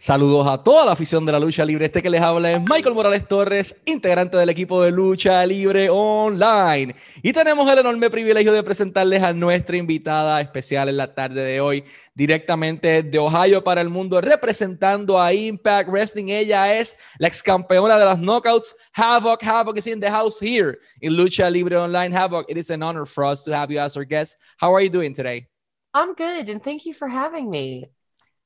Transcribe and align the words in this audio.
Saludos 0.00 0.46
a 0.46 0.62
toda 0.62 0.84
la 0.84 0.92
afición 0.92 1.26
de 1.26 1.32
la 1.32 1.40
lucha 1.40 1.64
libre. 1.64 1.86
Este 1.86 2.00
que 2.00 2.08
les 2.08 2.22
habla 2.22 2.52
es 2.52 2.60
Michael 2.60 2.94
Morales 2.94 3.26
Torres, 3.26 3.74
integrante 3.84 4.36
del 4.36 4.48
equipo 4.48 4.80
de 4.80 4.92
lucha 4.92 5.44
libre 5.44 5.90
online. 5.90 6.94
Y 7.20 7.32
tenemos 7.32 7.68
el 7.68 7.80
enorme 7.80 8.08
privilegio 8.08 8.52
de 8.52 8.62
presentarles 8.62 9.24
a 9.24 9.32
nuestra 9.32 9.76
invitada 9.76 10.40
especial 10.40 10.88
en 10.88 10.98
la 10.98 11.12
tarde 11.12 11.42
de 11.42 11.60
hoy, 11.60 11.82
directamente 12.14 13.02
de 13.02 13.18
Ohio 13.18 13.64
para 13.64 13.80
el 13.80 13.88
mundo, 13.88 14.20
representando 14.20 15.20
a 15.20 15.32
Impact 15.32 15.90
Wrestling. 15.90 16.28
Ella 16.28 16.78
es 16.78 16.96
la 17.18 17.26
ex 17.26 17.42
campeona 17.42 17.98
de 17.98 18.04
las 18.04 18.18
Knockouts, 18.18 18.76
Havoc. 18.92 19.42
Havoc 19.42 19.78
is 19.78 19.88
in 19.88 19.98
the 19.98 20.08
house 20.08 20.38
here 20.40 20.78
in 21.00 21.14
Lucha 21.14 21.50
Libre 21.50 21.76
Online. 21.76 22.12
Havoc, 22.12 22.48
it 22.48 22.56
is 22.56 22.70
an 22.70 22.84
honor 22.84 23.04
for 23.04 23.24
us 23.24 23.42
to 23.42 23.52
have 23.52 23.72
you 23.72 23.80
as 23.80 23.96
our 23.96 24.04
guest. 24.04 24.38
How 24.58 24.72
are 24.72 24.80
you 24.80 24.90
doing 24.90 25.12
today? 25.12 25.48
I'm 25.92 26.14
good, 26.14 26.48
and 26.48 26.62
thank 26.62 26.86
you 26.86 26.94
for 26.94 27.08
having 27.08 27.50
me. 27.50 27.86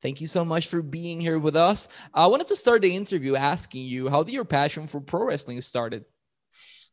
Thank 0.02 0.20
you 0.20 0.26
so 0.26 0.44
much 0.44 0.66
for 0.66 0.82
being 0.82 1.20
here 1.20 1.38
with 1.38 1.54
us. 1.54 1.86
I 2.12 2.26
wanted 2.26 2.48
to 2.48 2.56
start 2.56 2.82
the 2.82 2.94
interview 2.94 3.36
asking 3.36 3.84
you 3.84 4.08
how 4.08 4.24
did 4.24 4.34
your 4.34 4.44
passion 4.44 4.88
for 4.88 5.00
pro 5.00 5.26
wrestling 5.26 5.60
started? 5.60 6.04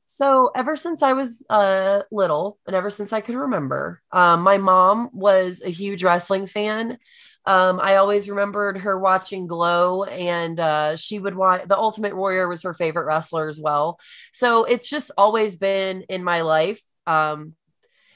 So, 0.05 0.51
ever 0.55 0.75
since 0.75 1.01
I 1.01 1.13
was 1.13 1.43
uh, 1.49 2.03
little 2.11 2.59
and 2.67 2.75
ever 2.75 2.89
since 2.89 3.11
I 3.11 3.21
could 3.21 3.35
remember, 3.35 4.01
um, 4.11 4.41
my 4.41 4.57
mom 4.57 5.09
was 5.11 5.61
a 5.63 5.69
huge 5.69 6.03
wrestling 6.03 6.45
fan. 6.47 6.97
Um, 7.45 7.79
I 7.81 7.95
always 7.95 8.29
remembered 8.29 8.77
her 8.79 8.99
watching 8.99 9.47
Glow, 9.47 10.03
and 10.03 10.59
uh, 10.59 10.95
she 10.95 11.19
would 11.19 11.35
watch 11.35 11.67
The 11.67 11.77
Ultimate 11.77 12.15
Warrior 12.15 12.47
was 12.47 12.63
her 12.63 12.73
favorite 12.73 13.05
wrestler 13.05 13.47
as 13.47 13.59
well. 13.59 13.99
So, 14.33 14.65
it's 14.65 14.89
just 14.89 15.11
always 15.17 15.57
been 15.57 16.03
in 16.09 16.23
my 16.23 16.41
life. 16.41 16.81
Um, 17.07 17.55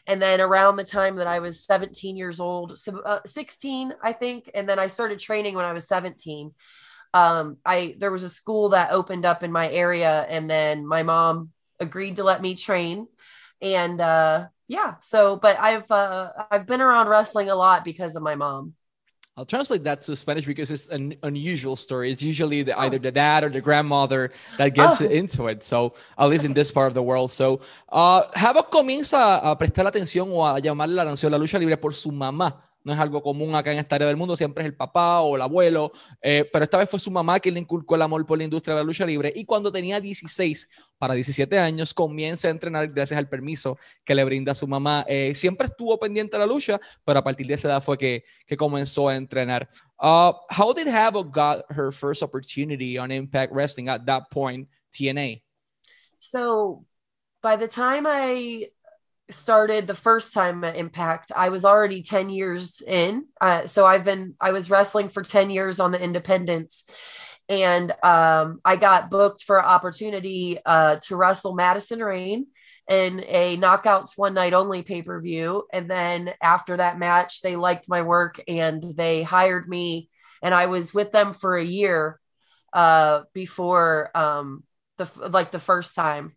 and 0.07 0.21
then 0.21 0.41
around 0.41 0.75
the 0.75 0.83
time 0.83 1.15
that 1.17 1.27
I 1.27 1.39
was 1.39 1.63
17 1.65 2.17
years 2.17 2.39
old, 2.39 2.77
so, 2.77 2.99
uh, 2.99 3.19
16, 3.25 3.93
I 4.03 4.13
think, 4.13 4.49
and 4.53 4.67
then 4.67 4.79
I 4.79 4.87
started 4.87 5.19
training 5.19 5.55
when 5.55 5.65
I 5.65 5.73
was 5.73 5.87
17. 5.87 6.51
Um, 7.13 7.57
I 7.65 7.95
there 7.99 8.11
was 8.11 8.23
a 8.23 8.29
school 8.29 8.69
that 8.69 8.91
opened 8.91 9.25
up 9.25 9.43
in 9.43 9.51
my 9.51 9.69
area, 9.69 10.25
and 10.29 10.49
then 10.49 10.85
my 10.85 11.03
mom 11.03 11.51
agreed 11.79 12.15
to 12.17 12.23
let 12.23 12.41
me 12.41 12.55
train, 12.55 13.07
and 13.61 14.01
uh, 14.01 14.47
yeah. 14.67 14.95
So, 15.01 15.35
but 15.37 15.59
I've 15.59 15.89
uh, 15.91 16.31
I've 16.49 16.65
been 16.65 16.81
around 16.81 17.07
wrestling 17.09 17.49
a 17.49 17.55
lot 17.55 17.85
because 17.85 18.15
of 18.15 18.23
my 18.23 18.35
mom. 18.35 18.73
I'll 19.35 19.45
translate 19.45 19.83
that 19.85 20.03
to 20.03 20.15
Spanish 20.15 20.45
because 20.45 20.69
it's 20.69 20.89
an 20.89 21.15
unusual 21.23 21.75
story. 21.75 22.11
It's 22.11 22.21
usually 22.21 22.61
the, 22.61 22.79
either 22.79 22.99
the 22.99 23.11
dad 23.11 23.43
or 23.43 23.49
the 23.49 23.61
grandmother 23.61 24.31
that 24.59 24.75
gets 24.75 25.01
oh. 25.01 25.05
into 25.05 25.47
it. 25.47 25.63
So, 25.63 25.95
at 26.19 26.29
least 26.29 26.45
in 26.45 26.53
this 26.53 26.71
part 26.71 26.87
of 26.89 26.93
the 26.93 27.01
world. 27.01 27.31
So, 27.31 27.61
uh, 27.89 28.29
Havoc 28.35 28.69
comienza 28.69 29.37
a 29.37 29.57
prestar 29.57 29.87
atención 29.87 30.29
o 30.31 30.45
a 30.45 30.59
llamarle 30.59 30.93
la 30.93 31.01
atención 31.01 31.31
la 31.31 31.39
lucha 31.39 31.57
libre 31.57 31.77
por 31.77 31.95
su 31.95 32.11
mamá. 32.11 32.61
No 32.83 32.93
es 32.93 32.99
algo 32.99 33.21
común 33.21 33.55
acá 33.55 33.71
en 33.71 33.79
esta 33.79 33.95
área 33.95 34.07
del 34.07 34.17
mundo, 34.17 34.35
siempre 34.35 34.63
es 34.63 34.67
el 34.67 34.75
papá 34.75 35.21
o 35.21 35.35
el 35.35 35.41
abuelo, 35.41 35.91
eh, 36.21 36.49
pero 36.51 36.63
esta 36.63 36.77
vez 36.77 36.89
fue 36.89 36.99
su 36.99 37.11
mamá 37.11 37.39
quien 37.39 37.55
le 37.55 37.61
inculcó 37.61 37.95
el 37.95 38.01
amor 38.01 38.25
por 38.25 38.37
la 38.37 38.43
industria 38.43 38.75
de 38.75 38.81
la 38.81 38.85
lucha 38.85 39.05
libre 39.05 39.31
y 39.35 39.45
cuando 39.45 39.71
tenía 39.71 39.99
16 39.99 40.69
para 40.97 41.13
17 41.13 41.57
años 41.59 41.93
comienza 41.93 42.47
a 42.47 42.51
entrenar 42.51 42.87
gracias 42.89 43.17
al 43.17 43.29
permiso 43.29 43.77
que 44.03 44.15
le 44.15 44.23
brinda 44.23 44.53
su 44.53 44.67
mamá. 44.67 45.05
Eh, 45.07 45.33
siempre 45.35 45.67
estuvo 45.67 45.97
pendiente 45.99 46.37
de 46.37 46.39
la 46.39 46.45
lucha, 46.45 46.79
pero 47.03 47.19
a 47.19 47.23
partir 47.23 47.47
de 47.47 47.53
esa 47.53 47.67
edad 47.69 47.83
fue 47.83 47.97
que, 47.97 48.23
que 48.45 48.57
comenzó 48.57 49.07
a 49.09 49.15
entrenar. 49.15 49.69
Uh, 49.99 50.33
how 50.49 50.73
did 50.73 50.87
Havoc 50.87 51.33
got 51.33 51.65
her 51.69 51.91
first 51.91 52.21
opportunity 52.21 52.97
on 52.97 53.11
Impact 53.11 53.53
Wrestling 53.53 53.87
at 53.87 54.05
that 54.05 54.23
point, 54.29 54.67
TNA? 54.91 55.41
So 56.19 56.85
by 57.41 57.57
the 57.57 57.67
time 57.67 58.05
I 58.07 58.69
started 59.29 59.87
the 59.87 59.95
first 59.95 60.33
time 60.33 60.63
at 60.63 60.75
Impact, 60.75 61.31
I 61.35 61.49
was 61.49 61.65
already 61.65 62.03
10 62.03 62.29
years 62.29 62.81
in. 62.85 63.25
Uh, 63.39 63.65
so 63.65 63.85
I've 63.85 64.03
been, 64.03 64.35
I 64.39 64.51
was 64.51 64.69
wrestling 64.69 65.09
for 65.09 65.23
10 65.23 65.49
years 65.49 65.79
on 65.79 65.91
the 65.91 66.01
independents. 66.01 66.83
And 67.49 67.91
um, 68.03 68.59
I 68.63 68.75
got 68.75 69.09
booked 69.09 69.43
for 69.43 69.63
opportunity 69.63 70.59
uh, 70.65 70.97
to 71.07 71.15
wrestle 71.15 71.53
Madison 71.53 71.99
Rayne 71.99 72.47
in 72.89 73.23
a 73.27 73.57
knockouts 73.57 74.17
one 74.17 74.33
night 74.33 74.53
only 74.53 74.81
pay 74.81 75.01
per 75.01 75.19
view. 75.21 75.63
And 75.71 75.89
then 75.89 76.33
after 76.41 76.77
that 76.77 76.99
match, 76.99 77.41
they 77.41 77.55
liked 77.55 77.89
my 77.89 78.01
work 78.01 78.39
and 78.47 78.83
they 78.95 79.23
hired 79.23 79.67
me. 79.67 80.09
And 80.41 80.53
I 80.53 80.65
was 80.67 80.93
with 80.93 81.11
them 81.11 81.33
for 81.33 81.55
a 81.55 81.63
year 81.63 82.19
uh, 82.73 83.21
before 83.33 84.09
um, 84.15 84.63
the 84.97 85.09
like 85.29 85.51
the 85.51 85.59
first 85.59 85.95
time. 85.95 86.31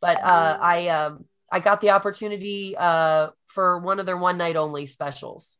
But 0.00 0.22
uh, 0.22 0.58
I 0.60 0.88
um, 0.88 1.24
I 1.50 1.60
got 1.60 1.80
the 1.80 1.90
opportunity 1.90 2.76
uh, 2.76 3.28
for 3.46 3.78
one 3.78 4.00
of 4.00 4.06
their 4.06 4.16
one 4.16 4.36
night 4.38 4.56
only 4.56 4.86
specials. 4.86 5.58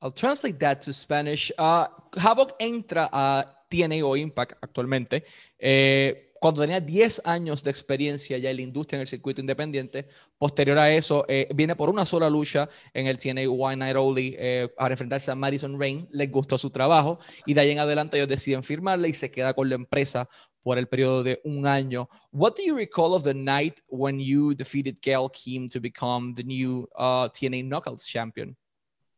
I'll 0.00 0.12
translate 0.12 0.58
that 0.60 0.82
to 0.82 0.92
Spanish. 0.92 1.50
Uh, 1.58 1.88
Havoc 2.16 2.58
entra 2.60 3.08
a 3.12 3.44
TNA 3.68 4.02
o 4.04 4.16
Impact 4.16 4.58
actualmente. 4.62 5.24
Eh, 5.58 6.28
cuando 6.40 6.60
tenía 6.60 6.80
10 6.80 7.22
años 7.24 7.64
de 7.64 7.70
experiencia 7.70 8.38
ya 8.38 8.50
en 8.50 8.56
la 8.56 8.62
industria 8.62 8.96
en 8.96 9.00
el 9.02 9.08
circuito 9.08 9.40
independiente, 9.40 10.06
posterior 10.38 10.78
a 10.78 10.90
eso, 10.92 11.24
eh, 11.28 11.48
viene 11.54 11.74
por 11.74 11.90
una 11.90 12.06
sola 12.06 12.30
lucha 12.30 12.68
en 12.94 13.08
el 13.08 13.18
TNA 13.18 13.50
One 13.50 13.76
Night 13.76 13.96
Only 13.96 14.36
eh, 14.38 14.68
para 14.76 14.94
enfrentarse 14.94 15.30
a 15.30 15.34
Madison 15.34 15.78
Rain. 15.78 16.06
Les 16.12 16.30
gustó 16.30 16.56
su 16.56 16.70
trabajo 16.70 17.18
y 17.44 17.54
de 17.54 17.60
ahí 17.60 17.70
en 17.70 17.80
adelante 17.80 18.16
ellos 18.16 18.28
deciden 18.28 18.62
firmarle 18.62 19.08
y 19.08 19.14
se 19.14 19.30
queda 19.30 19.52
con 19.52 19.68
la 19.68 19.74
empresa 19.74 20.28
por 20.68 20.76
el 20.76 20.86
periodo 20.86 21.22
de 21.22 21.40
un 21.46 21.64
año. 21.64 22.08
What 22.30 22.54
do 22.54 22.62
you 22.62 22.76
recall 22.76 23.14
of 23.14 23.22
the 23.22 23.32
night 23.32 23.80
when 23.88 24.20
you 24.20 24.54
defeated 24.54 25.00
Gail 25.00 25.30
Kim 25.30 25.66
to 25.70 25.80
become 25.80 26.34
the 26.34 26.42
new 26.42 26.86
uh, 26.94 27.30
TNA 27.30 27.66
Knockouts 27.70 28.06
champion? 28.06 28.54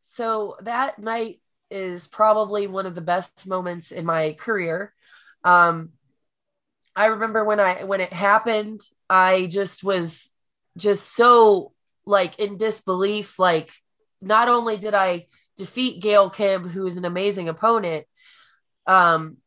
So 0.00 0.56
that 0.62 1.00
night 1.00 1.40
is 1.68 2.06
probably 2.06 2.68
one 2.68 2.86
of 2.86 2.94
the 2.94 3.00
best 3.00 3.48
moments 3.48 3.90
in 3.90 4.06
my 4.06 4.34
career. 4.34 4.94
Um, 5.42 5.88
I 6.94 7.06
remember 7.06 7.44
when 7.44 7.58
I 7.58 7.82
when 7.82 8.00
it 8.00 8.12
happened, 8.12 8.78
I 9.08 9.48
just 9.50 9.82
was 9.82 10.30
just 10.76 11.16
so 11.16 11.72
like 12.06 12.38
in 12.38 12.58
disbelief. 12.58 13.40
Like, 13.40 13.72
not 14.22 14.48
only 14.48 14.76
did 14.76 14.94
I 14.94 15.26
defeat 15.56 16.00
Gail 16.00 16.30
Kim, 16.30 16.68
who 16.68 16.86
is 16.86 16.96
an 16.96 17.04
amazing 17.04 17.48
opponent, 17.48 18.06
um, 18.86 19.38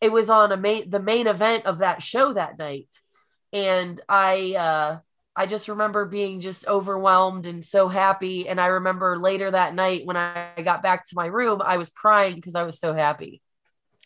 it 0.00 0.12
was 0.12 0.30
on 0.30 0.52
a 0.52 0.56
main 0.56 0.88
the 0.90 1.00
main 1.00 1.26
event 1.26 1.66
of 1.66 1.78
that 1.78 2.02
show 2.02 2.32
that 2.32 2.58
night 2.58 2.88
and 3.52 4.00
i 4.08 4.54
uh 4.58 4.98
i 5.34 5.46
just 5.46 5.68
remember 5.68 6.04
being 6.04 6.40
just 6.40 6.66
overwhelmed 6.66 7.46
and 7.46 7.64
so 7.64 7.88
happy 7.88 8.48
and 8.48 8.60
i 8.60 8.66
remember 8.66 9.18
later 9.18 9.50
that 9.50 9.74
night 9.74 10.04
when 10.04 10.16
i 10.16 10.50
got 10.62 10.82
back 10.82 11.04
to 11.04 11.14
my 11.14 11.26
room 11.26 11.62
i 11.64 11.76
was 11.76 11.90
crying 11.90 12.34
because 12.34 12.54
i 12.54 12.62
was 12.62 12.78
so 12.78 12.92
happy 12.92 13.40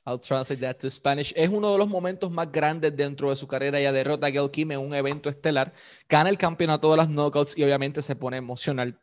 I'll 0.06 0.19
translate 0.19 0.61
that 0.62 0.78
to 0.81 0.91
Spanish. 0.91 1.33
Es 1.37 1.51
uno 1.51 1.73
de 1.73 1.78
los 1.78 1.87
momentos 1.87 2.31
más 2.31 2.51
grandes 2.51 2.97
dentro 2.97 3.28
de 3.28 3.37
su 3.37 3.47
carrera. 3.47 3.78
Ella 3.78 3.93
derrota 3.93 4.28
a 4.28 4.31
Gail 4.31 4.51
Kim 4.51 4.72
en 4.72 4.81
un 4.81 4.95
evento 4.95 5.28
estelar, 5.28 5.75
gana 6.09 6.31
el 6.31 6.39
campeonato 6.39 6.91
de 6.91 6.97
las 6.97 7.09
knockouts 7.09 7.57
y 7.57 7.62
obviamente 7.62 8.01
se 8.01 8.17
pone 8.17 8.39
emocional 8.39 8.99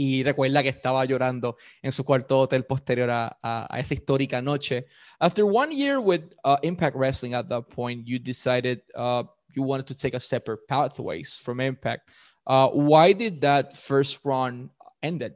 y 0.00 0.22
recuerda 0.22 0.62
que 0.62 0.70
estaba 0.70 1.04
llorando 1.04 1.58
en 1.82 1.92
su 1.92 2.04
cuarto 2.04 2.40
hotel 2.40 2.64
posterior 2.64 3.10
a, 3.10 3.38
a, 3.42 3.66
a 3.68 3.78
esa 3.78 3.92
histórica 3.92 4.40
noche. 4.40 4.86
After 5.20 5.44
one 5.44 5.70
year 5.70 6.00
with 6.00 6.34
uh, 6.42 6.56
Impact 6.62 6.96
Wrestling 6.96 7.34
at 7.34 7.48
that 7.48 7.68
point, 7.68 8.06
you 8.06 8.18
decided 8.18 8.80
uh, 8.96 9.24
you 9.54 9.62
wanted 9.62 9.86
to 9.88 9.94
take 9.94 10.14
a 10.14 10.20
separate 10.20 10.66
pathways 10.66 11.36
from 11.36 11.60
Impact. 11.60 12.10
Uh, 12.46 12.68
why 12.68 13.12
did 13.12 13.42
that 13.42 13.76
first 13.76 14.20
run 14.24 14.70
ended? 15.02 15.34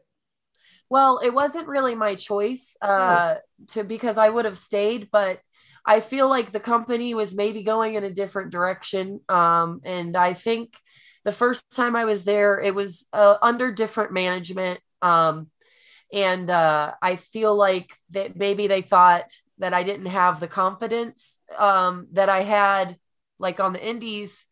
Well, 0.88 1.20
it 1.22 1.34
wasn't 1.34 1.68
really 1.68 1.94
my 1.94 2.14
choice 2.14 2.78
uh, 2.80 3.34
oh. 3.36 3.40
to 3.68 3.84
because 3.84 4.16
I 4.16 4.30
would 4.30 4.46
have 4.46 4.56
stayed, 4.56 5.10
but 5.12 5.40
I 5.84 6.00
feel 6.00 6.30
like 6.30 6.52
the 6.52 6.60
company 6.60 7.12
was 7.12 7.34
maybe 7.34 7.62
going 7.62 7.96
in 7.96 8.04
a 8.04 8.10
different 8.10 8.50
direction, 8.50 9.20
um, 9.28 9.82
and 9.84 10.16
I 10.16 10.32
think 10.32 10.72
the 11.24 11.32
first 11.32 11.64
time 11.74 11.96
I 11.96 12.04
was 12.04 12.24
there, 12.24 12.60
it 12.60 12.74
was 12.74 13.06
uh, 13.12 13.36
under 13.42 13.72
different 13.72 14.12
management. 14.12 14.80
Um, 15.02 15.48
and 16.12 16.48
uh, 16.50 16.92
I 17.02 17.16
feel 17.16 17.56
like 17.56 17.90
that 18.10 18.36
maybe 18.36 18.66
they 18.66 18.82
thought 18.82 19.30
that 19.58 19.74
I 19.74 19.82
didn't 19.82 20.06
have 20.06 20.40
the 20.40 20.48
confidence 20.48 21.38
um, 21.56 22.08
that 22.12 22.28
I 22.28 22.42
had, 22.42 22.96
like 23.38 23.60
on 23.60 23.72
the 23.72 23.84
indies. 23.84 24.46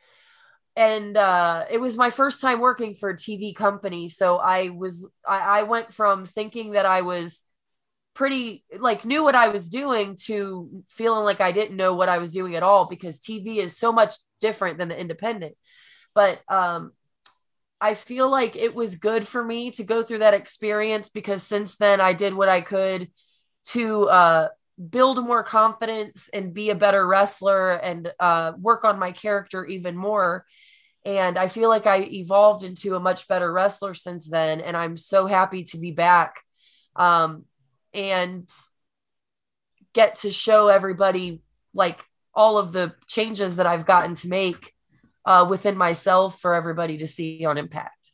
And 0.75 1.17
uh, 1.17 1.67
it 1.71 1.81
was 1.81 1.97
my 1.97 2.11
first 2.11 2.41
time 2.41 2.59
working 2.61 2.95
for 2.95 3.11
a 3.11 3.17
TV 3.17 3.55
company, 3.55 4.09
so 4.09 4.39
I 4.39 4.71
was 4.71 5.07
I, 5.29 5.61
I 5.61 5.63
went 5.65 5.93
from 5.93 6.25
thinking 6.25 6.73
that 6.73 6.87
I 6.87 7.03
was 7.03 7.43
pretty 8.15 8.65
like 8.79 9.05
knew 9.05 9.23
what 9.23 9.35
I 9.35 9.49
was 9.49 9.69
doing 9.69 10.17
to 10.25 10.83
feeling 10.89 11.25
like 11.25 11.41
I 11.41 11.53
didn't 11.53 11.77
know 11.77 11.95
what 11.95 12.09
I 12.09 12.19
was 12.19 12.33
doing 12.33 12.57
at 12.57 12.63
all 12.63 12.87
because 12.87 13.19
TV 13.19 13.57
is 13.57 13.77
so 13.77 13.93
much 13.93 14.15
different 14.41 14.79
than 14.79 14.89
the 14.89 14.99
independent. 14.99 15.55
But 16.15 16.41
um, 16.49 16.93
I 17.81 17.95
feel 17.95 18.31
like 18.31 18.55
it 18.55 18.75
was 18.75 18.97
good 18.97 19.27
for 19.27 19.43
me 19.45 19.71
to 19.73 19.85
go 19.85 20.03
through 20.03 20.21
that 20.21 20.35
experience 20.35 21.09
because 21.09 21.43
since 21.43 21.77
then 21.77 22.01
I 22.01 22.13
did 22.13 22.35
what 22.35 22.49
I 22.49 22.61
could 22.61 23.11
to 23.69 24.09
uh, 24.09 24.49
build 24.91 25.25
more 25.25 25.43
confidence 25.43 26.31
and 26.33 26.55
be 26.55 26.71
a 26.71 26.75
better 26.75 27.07
wrestler 27.07 27.73
and 27.73 28.13
uh, 28.21 28.53
work 28.59 28.85
on 28.85 28.99
my 28.99 29.13
character 29.13 29.65
even 29.65 29.97
more. 29.97 30.47
And 31.05 31.37
I 31.37 31.49
feel 31.49 31.69
like 31.69 31.87
I 31.87 32.03
evolved 32.03 32.63
into 32.63 32.95
a 32.95 33.01
much 33.01 33.27
better 33.27 33.53
wrestler 33.53 33.95
since 33.95 34.29
then. 34.29 34.61
And 34.61 34.77
I'm 34.77 34.97
so 34.97 35.27
happy 35.27 35.65
to 35.65 35.79
be 35.79 35.91
back 35.91 36.37
um, 36.95 37.45
and 37.93 38.49
get 39.93 40.17
to 40.21 40.31
show 40.31 40.69
everybody 40.69 41.43
like 41.75 42.05
all 42.35 42.59
of 42.59 42.73
the 42.73 42.95
changes 43.07 43.57
that 43.57 43.67
I've 43.67 43.87
gotten 43.87 44.15
to 44.17 44.29
make 44.29 44.73
uh, 45.25 45.47
within 45.49 45.77
myself 45.77 46.41
for 46.41 46.55
everybody 46.55 46.99
to 46.99 47.07
see 47.07 47.45
on 47.45 47.59
Impact. 47.59 48.13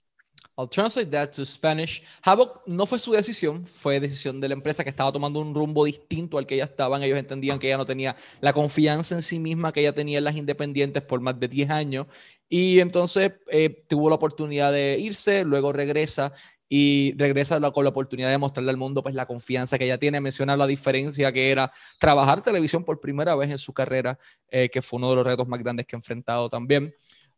I'll 0.59 0.67
translate 0.67 1.13
that 1.13 1.33
to 1.35 1.45
Spanish. 1.47 2.03
Havoc 2.21 2.63
no 2.67 2.85
fue 2.85 2.99
su 2.99 3.13
decisión, 3.13 3.65
fue 3.65 4.01
decisión 4.01 4.41
de 4.41 4.49
la 4.49 4.55
empresa 4.55 4.83
que 4.83 4.91
estaba 4.91 5.13
tomando 5.13 5.39
un 5.39 5.55
rumbo 5.55 5.85
distinto 5.85 6.37
al 6.37 6.47
que 6.47 6.57
ella 6.57 6.65
estaban. 6.65 7.01
Ellos 7.01 7.17
entendían 7.17 7.61
que 7.61 7.69
ella 7.69 7.77
no 7.77 7.87
tenía 7.87 8.17
la 8.41 8.53
confianza 8.53 9.15
en 9.15 9.23
sí 9.23 9.39
misma 9.39 9.73
que 9.73 9.81
ella 9.81 9.95
tenía 9.95 10.19
en 10.19 10.25
las 10.25 10.35
independientes 10.35 11.01
por 11.05 11.21
más 11.21 11.39
de 11.39 11.47
10 11.47 11.71
años. 11.71 12.07
Y 12.49 12.81
entonces 12.81 13.33
eh, 13.49 13.85
tuvo 13.89 14.09
la 14.09 14.17
oportunidad 14.17 14.73
de 14.73 14.97
irse, 14.99 15.45
luego 15.45 15.73
regresa 15.73 16.33
y 16.69 17.15
regresa 17.17 17.61
con 17.73 17.85
la 17.85 17.91
oportunidad 17.91 18.31
de 18.31 18.39
mostrarle 18.39 18.71
al 18.71 18.77
mundo 18.77 19.03
pues 19.03 19.15
la 19.15 19.27
confianza 19.27 19.79
que 19.79 19.85
ella 19.85 19.99
tiene. 19.99 20.21
Menciona 20.21 20.57
la 20.57 20.67
diferencia 20.67 21.33
que 21.33 21.51
era 21.51 21.73
trabajar 21.99 22.41
televisión 22.41 22.85
por 22.85 23.01
primera 23.01 23.35
vez 23.35 23.51
en 23.51 23.59
su 23.59 23.73
carrera, 23.73 24.19
eh, 24.49 24.69
que 24.69 24.83
fue 24.83 24.99
uno 24.99 25.11
de 25.11 25.17
los 25.17 25.27
retos 25.27 25.49
más 25.49 25.61
grandes 25.61 25.87
que 25.87 25.97
ha 25.97 25.99
enfrentado 25.99 26.49
también. 26.49 26.93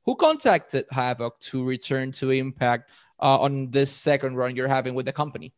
Who 0.05 0.17
contacted 0.17 0.87
Havoc 0.91 1.39
to 1.51 1.67
return 1.67 2.11
to 2.13 2.33
Impact? 2.33 2.91
uh, 3.21 3.39
on 3.39 3.71
this 3.71 3.91
second 3.91 4.37
run 4.37 4.57
you're 4.57 4.69
having 4.69 4.95
with 4.95 5.07
the 5.07 5.13
company? 5.13 5.53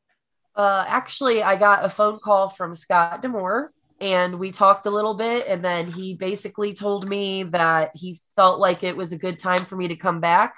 Uh, 0.55 0.85
actually, 0.87 1.43
I 1.43 1.57
got 1.57 1.85
a 1.85 1.89
phone 1.89 2.19
call 2.19 2.49
from 2.49 2.75
Scott 2.75 3.23
Demore 3.23 3.69
and 4.03 4.39
we 4.39 4.51
talked 4.51 4.87
a 4.87 4.91
little 4.91 5.15
bit. 5.15 5.47
And 5.47 5.65
then 5.65 5.87
he 5.87 6.15
basically 6.15 6.75
told 6.75 7.09
me 7.09 7.45
that 7.45 7.93
he 7.95 8.21
felt 8.35 8.59
like 8.59 8.83
it 8.83 8.97
was 8.97 9.13
a 9.13 9.19
good 9.19 9.39
time 9.39 9.65
for 9.65 9.77
me 9.77 9.89
to 9.89 9.97
come 9.97 10.21
back. 10.21 10.57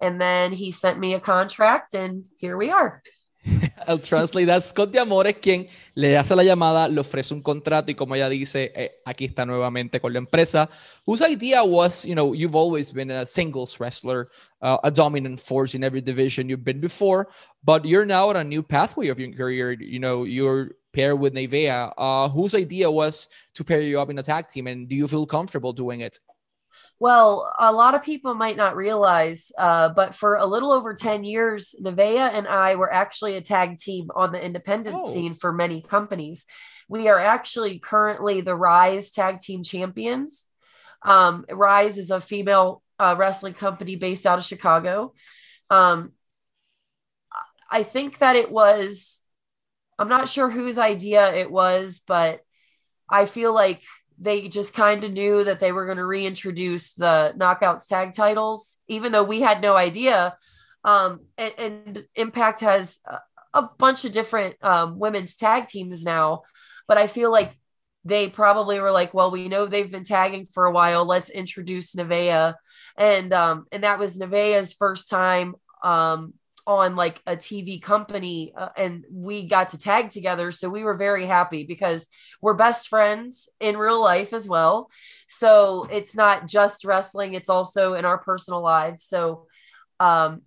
And 0.00 0.20
then 0.20 0.52
he 0.52 0.70
sent 0.70 1.00
me 1.00 1.14
a 1.14 1.20
contract, 1.20 1.92
and 1.94 2.24
here 2.38 2.56
we 2.56 2.70
are. 2.70 3.02
El 3.86 3.98
translate 3.98 4.46
that 4.46 4.62
Scott 4.62 4.92
D'Amore 4.92 5.30
es 5.30 5.36
quien 5.40 5.66
le 5.94 6.16
hace 6.16 6.36
la 6.36 6.44
llamada, 6.44 6.88
le 6.88 7.00
ofrece 7.00 7.32
un 7.32 7.42
contrato 7.42 7.90
y 7.90 7.94
como 7.94 8.14
ella 8.14 8.28
dice, 8.28 8.72
eh, 8.74 9.00
aquí 9.04 9.24
está 9.24 9.44
nuevamente 9.44 10.00
con 10.00 10.12
la 10.12 10.18
empresa. 10.18 10.68
Whose 11.04 11.22
idea 11.22 11.64
was, 11.64 12.04
you 12.04 12.14
know, 12.14 12.32
you've 12.32 12.54
always 12.56 12.92
been 12.92 13.10
a 13.10 13.26
singles 13.26 13.78
wrestler, 13.80 14.28
uh, 14.62 14.78
a 14.84 14.90
dominant 14.90 15.40
force 15.40 15.74
in 15.74 15.82
every 15.82 16.00
division 16.00 16.48
you've 16.48 16.64
been 16.64 16.80
before, 16.80 17.28
but 17.64 17.84
you're 17.84 18.06
now 18.06 18.28
on 18.28 18.36
a 18.36 18.44
new 18.44 18.62
pathway 18.62 19.08
of 19.08 19.18
your 19.18 19.32
career. 19.32 19.72
You 19.72 19.98
know, 19.98 20.24
you're 20.24 20.72
paired 20.92 21.18
with 21.18 21.34
Nevaeh. 21.34 21.92
Uh, 21.96 22.28
whose 22.28 22.54
idea 22.54 22.90
was 22.90 23.28
to 23.54 23.64
pair 23.64 23.80
you 23.80 24.00
up 24.00 24.10
in 24.10 24.18
a 24.18 24.22
tag 24.22 24.48
team, 24.48 24.66
and 24.66 24.88
do 24.88 24.96
you 24.96 25.08
feel 25.08 25.26
comfortable 25.26 25.72
doing 25.72 26.00
it? 26.00 26.18
Well, 27.00 27.54
a 27.60 27.70
lot 27.70 27.94
of 27.94 28.02
people 28.02 28.34
might 28.34 28.56
not 28.56 28.74
realize, 28.74 29.52
uh, 29.56 29.90
but 29.90 30.14
for 30.14 30.34
a 30.34 30.46
little 30.46 30.72
over 30.72 30.94
10 30.94 31.22
years, 31.22 31.74
Nevaeh 31.80 32.32
and 32.32 32.48
I 32.48 32.74
were 32.74 32.92
actually 32.92 33.36
a 33.36 33.40
tag 33.40 33.78
team 33.78 34.10
on 34.16 34.32
the 34.32 34.44
independent 34.44 34.96
oh. 34.98 35.12
scene 35.12 35.34
for 35.34 35.52
many 35.52 35.80
companies. 35.80 36.44
We 36.88 37.08
are 37.08 37.18
actually 37.18 37.78
currently 37.78 38.40
the 38.40 38.56
Rise 38.56 39.10
Tag 39.10 39.38
Team 39.38 39.62
Champions. 39.62 40.48
Um, 41.02 41.44
Rise 41.48 41.98
is 41.98 42.10
a 42.10 42.20
female 42.20 42.82
uh, 42.98 43.14
wrestling 43.16 43.54
company 43.54 43.94
based 43.94 44.26
out 44.26 44.38
of 44.38 44.44
Chicago. 44.44 45.14
Um, 45.70 46.12
I 47.70 47.84
think 47.84 48.18
that 48.18 48.34
it 48.34 48.50
was, 48.50 49.17
I'm 49.98 50.08
not 50.08 50.28
sure 50.28 50.48
whose 50.48 50.78
idea 50.78 51.32
it 51.34 51.50
was, 51.50 52.00
but 52.06 52.40
I 53.10 53.24
feel 53.24 53.52
like 53.52 53.82
they 54.18 54.48
just 54.48 54.74
kind 54.74 55.04
of 55.04 55.12
knew 55.12 55.44
that 55.44 55.60
they 55.60 55.72
were 55.72 55.86
going 55.86 55.98
to 55.98 56.06
reintroduce 56.06 56.92
the 56.94 57.34
knockouts 57.36 57.86
tag 57.86 58.12
titles, 58.12 58.76
even 58.88 59.12
though 59.12 59.24
we 59.24 59.40
had 59.40 59.60
no 59.60 59.76
idea. 59.76 60.36
Um, 60.84 61.20
and, 61.36 61.52
and, 61.58 62.04
Impact 62.14 62.60
has 62.60 62.98
a, 63.54 63.62
bunch 63.78 64.04
of 64.04 64.12
different 64.12 64.56
um, 64.62 64.98
women's 64.98 65.34
tag 65.34 65.66
teams 65.66 66.04
now, 66.04 66.42
but 66.86 66.98
I 66.98 67.08
feel 67.08 67.32
like 67.32 67.52
they 68.04 68.28
probably 68.28 68.78
were 68.80 68.92
like, 68.92 69.12
well, 69.12 69.30
we 69.30 69.48
know 69.48 69.66
they've 69.66 69.90
been 69.90 70.04
tagging 70.04 70.46
for 70.46 70.64
a 70.66 70.72
while. 70.72 71.04
Let's 71.04 71.30
introduce 71.30 71.94
Nevaeh. 71.94 72.54
and 72.96 73.32
um, 73.32 73.66
and 73.72 73.82
that 73.82 73.98
was 73.98 74.18
Nevaeh's 74.18 74.72
first 74.72 75.10
time 75.10 75.54
um, 75.82 76.34
on 76.68 76.96
like 76.96 77.20
a 77.26 77.34
TV 77.34 77.80
company 77.80 78.52
uh, 78.54 78.68
and 78.76 79.04
we 79.10 79.46
got 79.46 79.70
to 79.70 79.78
tag 79.78 80.10
together. 80.10 80.52
So 80.52 80.68
we 80.68 80.84
were 80.84 80.94
very 80.98 81.24
happy 81.24 81.64
because 81.64 82.06
we're 82.42 82.54
best 82.54 82.88
friends 82.88 83.48
in 83.58 83.78
real 83.78 84.02
life 84.02 84.34
as 84.34 84.46
well. 84.46 84.90
So 85.28 85.88
it's 85.90 86.14
not 86.14 86.46
just 86.46 86.84
wrestling, 86.84 87.32
it's 87.32 87.48
also 87.48 87.94
in 87.94 88.04
our 88.04 88.18
personal 88.18 88.60
lives. 88.60 89.06
So 89.06 89.46
um, 89.98 90.42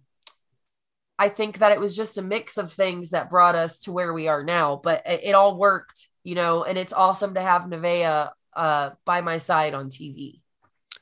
I 1.17 1.29
think 1.29 1.57
that 1.57 1.71
it 1.71 1.79
was 1.79 1.95
just 1.95 2.19
a 2.19 2.21
mix 2.21 2.59
of 2.59 2.71
things 2.71 3.09
that 3.09 3.31
brought 3.31 3.55
us 3.55 3.79
to 3.79 3.91
where 3.91 4.13
we 4.13 4.27
are 4.27 4.43
now, 4.43 4.79
but 4.81 5.01
it, 5.07 5.21
it 5.23 5.35
all 5.35 5.57
worked, 5.57 6.07
you 6.23 6.35
know, 6.35 6.63
and 6.63 6.77
it's 6.77 6.93
awesome 6.93 7.33
to 7.33 7.41
have 7.41 7.63
Nevaeh 7.63 8.29
uh, 8.55 8.89
by 9.05 9.21
my 9.21 9.39
side 9.39 9.73
on 9.73 9.89
TV. 9.89 10.40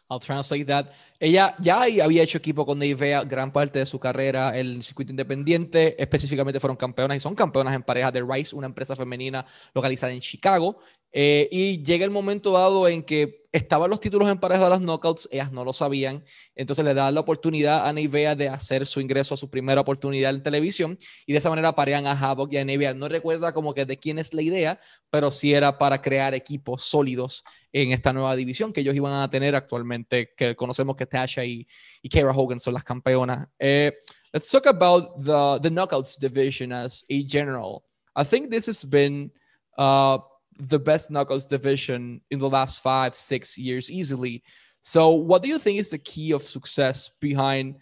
I'll 0.09 0.19
translate 0.19 0.65
that. 0.65 0.87
Ella 1.19 1.55
ya 1.59 1.83
había 1.83 2.23
hecho 2.23 2.39
equipo 2.39 2.65
con 2.65 2.79
Neivea 2.79 3.23
gran 3.25 3.51
parte 3.51 3.77
de 3.77 3.85
su 3.85 3.99
carrera 3.99 4.57
en 4.57 4.67
el 4.67 4.83
circuito 4.83 5.11
independiente. 5.11 6.01
Específicamente 6.01 6.59
fueron 6.59 6.77
campeonas 6.77 7.17
y 7.17 7.19
son 7.19 7.35
campeonas 7.35 7.75
en 7.75 7.83
pareja 7.83 8.11
de 8.11 8.23
Rice, 8.23 8.55
una 8.55 8.65
empresa 8.65 8.95
femenina 8.95 9.45
localizada 9.73 10.11
en 10.11 10.19
Chicago. 10.19 10.79
Eh, 11.11 11.47
y 11.51 11.83
llega 11.83 12.05
el 12.05 12.11
momento 12.11 12.51
dado 12.51 12.87
en 12.87 13.03
que 13.03 13.39
estaban 13.51 13.89
los 13.89 13.99
títulos 13.99 14.29
en 14.29 14.39
pareja 14.39 14.65
de 14.65 14.69
las 14.69 14.79
knockouts, 14.79 15.27
ellas 15.31 15.51
no 15.51 15.65
lo 15.65 15.73
sabían, 15.73 16.23
entonces 16.53 16.85
le 16.85 16.93
dan 16.93 17.15
la 17.15 17.21
oportunidad 17.21 17.87
a 17.87 17.93
Neivea 17.93 18.35
de 18.35 18.47
hacer 18.47 18.85
su 18.85 19.01
ingreso 19.01 19.33
a 19.33 19.37
su 19.37 19.49
primera 19.49 19.81
oportunidad 19.81 20.35
en 20.35 20.43
televisión 20.43 20.99
y 21.25 21.33
de 21.33 21.39
esa 21.39 21.49
manera 21.49 21.73
parean 21.73 22.05
a 22.05 22.11
Havoc 22.11 22.53
y 22.53 22.57
a 22.57 22.65
Neivea. 22.65 22.93
No 22.93 23.09
recuerda 23.09 23.51
como 23.53 23.73
que 23.73 23.85
de 23.85 23.97
quién 23.97 24.19
es 24.19 24.35
la 24.35 24.43
idea, 24.43 24.79
pero 25.09 25.31
sí 25.31 25.53
era 25.53 25.77
para 25.79 25.99
crear 26.01 26.35
equipos 26.35 26.83
sólidos 26.83 27.43
en 27.73 27.91
esta 27.91 28.13
nueva 28.13 28.35
división 28.35 28.71
que 28.71 28.81
ellos 28.81 28.95
iban 28.95 29.13
a 29.13 29.29
tener 29.29 29.55
actualmente, 29.55 30.31
que 30.37 30.55
conocemos 30.55 30.95
que 30.95 31.07
Tasha 31.07 31.43
y, 31.43 31.67
y 32.03 32.09
Kara 32.09 32.31
Hogan 32.31 32.59
son 32.59 32.75
las 32.75 32.83
campeonas. 32.83 33.47
Eh, 33.57 33.93
let's 34.31 34.49
talk 34.51 34.67
about 34.67 35.23
the, 35.23 35.59
the 35.67 35.73
knockouts 35.73 36.19
division 36.19 36.71
as 36.71 37.03
a 37.09 37.23
general. 37.27 37.83
I 38.15 38.23
think 38.23 38.51
this 38.51 38.67
has 38.67 38.83
been 38.83 39.31
uh, 39.77 40.19
the 40.59 40.79
best 40.79 41.09
knockouts 41.09 41.49
division 41.49 42.21
in 42.29 42.39
the 42.39 42.49
last 42.49 42.83
five, 42.83 43.15
six 43.15 43.57
years 43.57 43.89
easily. 43.89 44.43
So, 44.81 45.11
what 45.11 45.41
do 45.41 45.49
you 45.49 45.57
think 45.57 45.79
is 45.79 45.89
the 45.89 45.97
key 45.97 46.31
of 46.31 46.43
success 46.43 47.09
behind, 47.19 47.75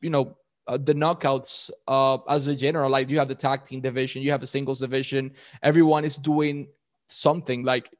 you 0.00 0.10
know, 0.10 0.36
uh, 0.66 0.78
the 0.78 0.94
knockouts 0.94 1.70
uh, 1.86 2.18
as 2.28 2.48
a 2.48 2.54
general? 2.54 2.90
Like, 2.90 3.08
you 3.08 3.18
have 3.18 3.28
the 3.28 3.34
tag 3.34 3.64
team 3.64 3.80
division, 3.80 4.22
you 4.22 4.32
have 4.32 4.42
a 4.42 4.46
singles 4.46 4.80
division. 4.80 5.32
Everyone 5.62 6.04
is 6.04 6.16
doing 6.16 6.68
something. 7.08 7.64
Like, 7.64 7.90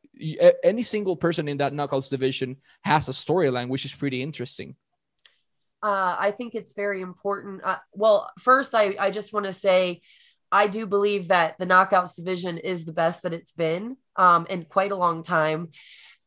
any 0.64 0.82
single 0.82 1.16
person 1.16 1.48
in 1.48 1.58
that 1.58 1.72
knockouts 1.72 2.10
division 2.10 2.56
has 2.82 3.08
a 3.08 3.12
storyline, 3.12 3.68
which 3.68 3.84
is 3.84 3.94
pretty 3.94 4.22
interesting. 4.22 4.74
Uh, 5.82 6.16
I 6.18 6.32
think 6.32 6.54
it's 6.54 6.72
very 6.72 7.00
important. 7.00 7.62
Uh, 7.62 7.78
well, 7.92 8.30
first, 8.40 8.74
I, 8.74 8.96
I 8.98 9.10
just 9.10 9.32
want 9.32 9.46
to 9.46 9.52
say 9.52 10.00
I 10.52 10.66
do 10.68 10.86
believe 10.86 11.28
that 11.28 11.58
the 11.58 11.66
knockouts 11.66 12.16
division 12.16 12.58
is 12.58 12.84
the 12.84 12.92
best 12.92 13.22
that 13.22 13.32
it's 13.32 13.52
been 13.52 13.96
um, 14.16 14.46
in 14.48 14.64
quite 14.64 14.92
a 14.92 14.96
long 14.96 15.22
time. 15.22 15.70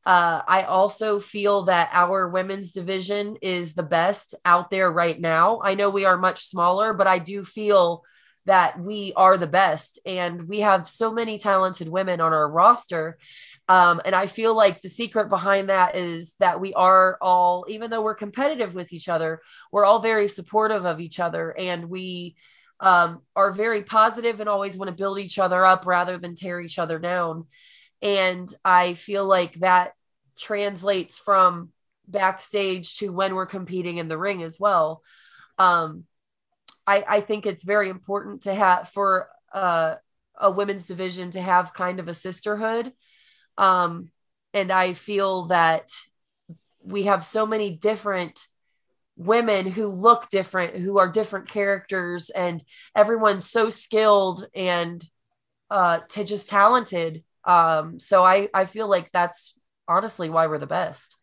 Uh, 0.05 0.41
I 0.47 0.63
also 0.63 1.19
feel 1.19 1.63
that 1.63 1.89
our 1.93 2.29
women's 2.29 2.71
division 2.71 3.37
is 3.41 3.73
the 3.73 3.83
best 3.83 4.35
out 4.45 4.71
there 4.71 4.91
right 4.91 5.19
now. 5.19 5.59
I 5.63 5.75
know 5.75 5.89
we 5.89 6.05
are 6.05 6.17
much 6.17 6.45
smaller, 6.45 6.93
but 6.93 7.07
I 7.07 7.19
do 7.19 7.43
feel 7.43 8.03
that 8.45 8.79
we 8.79 9.13
are 9.15 9.37
the 9.37 9.47
best. 9.47 9.99
And 10.05 10.47
we 10.47 10.61
have 10.61 10.87
so 10.87 11.11
many 11.11 11.37
talented 11.37 11.87
women 11.87 12.21
on 12.21 12.33
our 12.33 12.49
roster. 12.49 13.17
Um, 13.67 14.01
and 14.03 14.15
I 14.15 14.25
feel 14.25 14.55
like 14.55 14.81
the 14.81 14.89
secret 14.89 15.29
behind 15.29 15.69
that 15.69 15.95
is 15.95 16.33
that 16.39 16.59
we 16.59 16.73
are 16.73 17.17
all, 17.21 17.65
even 17.69 17.91
though 17.91 18.01
we're 18.01 18.15
competitive 18.15 18.73
with 18.73 18.91
each 18.91 19.09
other, 19.09 19.41
we're 19.71 19.85
all 19.85 19.99
very 19.99 20.27
supportive 20.27 20.85
of 20.85 20.99
each 20.99 21.19
other. 21.19 21.53
And 21.55 21.89
we, 21.89 22.35
um, 22.79 23.21
are 23.35 23.51
very 23.51 23.83
positive 23.83 24.39
and 24.39 24.49
always 24.49 24.77
want 24.77 24.89
to 24.89 24.95
build 24.95 25.19
each 25.19 25.39
other 25.39 25.65
up 25.65 25.85
rather 25.85 26.17
than 26.17 26.35
tear 26.35 26.59
each 26.59 26.79
other 26.79 26.99
down. 26.99 27.45
And 28.01 28.53
I 28.63 28.93
feel 28.93 29.25
like 29.25 29.53
that 29.55 29.93
translates 30.37 31.19
from 31.19 31.69
backstage 32.07 32.95
to 32.97 33.09
when 33.09 33.35
we're 33.35 33.45
competing 33.45 33.97
in 33.97 34.07
the 34.07 34.17
ring 34.17 34.41
as 34.43 34.59
well. 34.59 35.01
Um, 35.57 36.05
I, 36.87 37.03
I 37.07 37.19
think 37.21 37.45
it's 37.45 37.63
very 37.63 37.89
important 37.89 38.43
to 38.43 38.55
have 38.55 38.89
for 38.89 39.29
uh, 39.53 39.95
a 40.35 40.49
women's 40.49 40.85
division 40.85 41.31
to 41.31 41.41
have 41.41 41.73
kind 41.73 41.99
of 41.99 42.07
a 42.07 42.13
sisterhood. 42.13 42.93
Um, 43.57 44.09
and 44.53 44.71
I 44.71 44.93
feel 44.93 45.43
that 45.45 45.89
we 46.81 47.03
have 47.03 47.25
so 47.25 47.45
many 47.45 47.71
different 47.71 48.39
women 49.19 49.67
who 49.67 49.87
look 49.87 50.29
different, 50.29 50.75
who 50.77 50.97
are 50.97 51.11
different 51.11 51.47
characters, 51.47 52.31
and 52.31 52.63
everyone's 52.95 53.45
so 53.45 53.69
skilled 53.69 54.47
and 54.55 55.07
uh, 55.69 55.99
to 56.09 56.23
just 56.23 56.49
talented 56.49 57.23
Um, 57.49 57.99
so 57.99 58.23
I, 58.23 58.49
I 58.53 58.65
feel 58.65 58.87
like 58.87 59.11
that's 59.11 59.55
honestly 59.87 60.29
why 60.29 60.47
we're 60.47 60.59
the 60.59 60.67
best. 60.67 61.17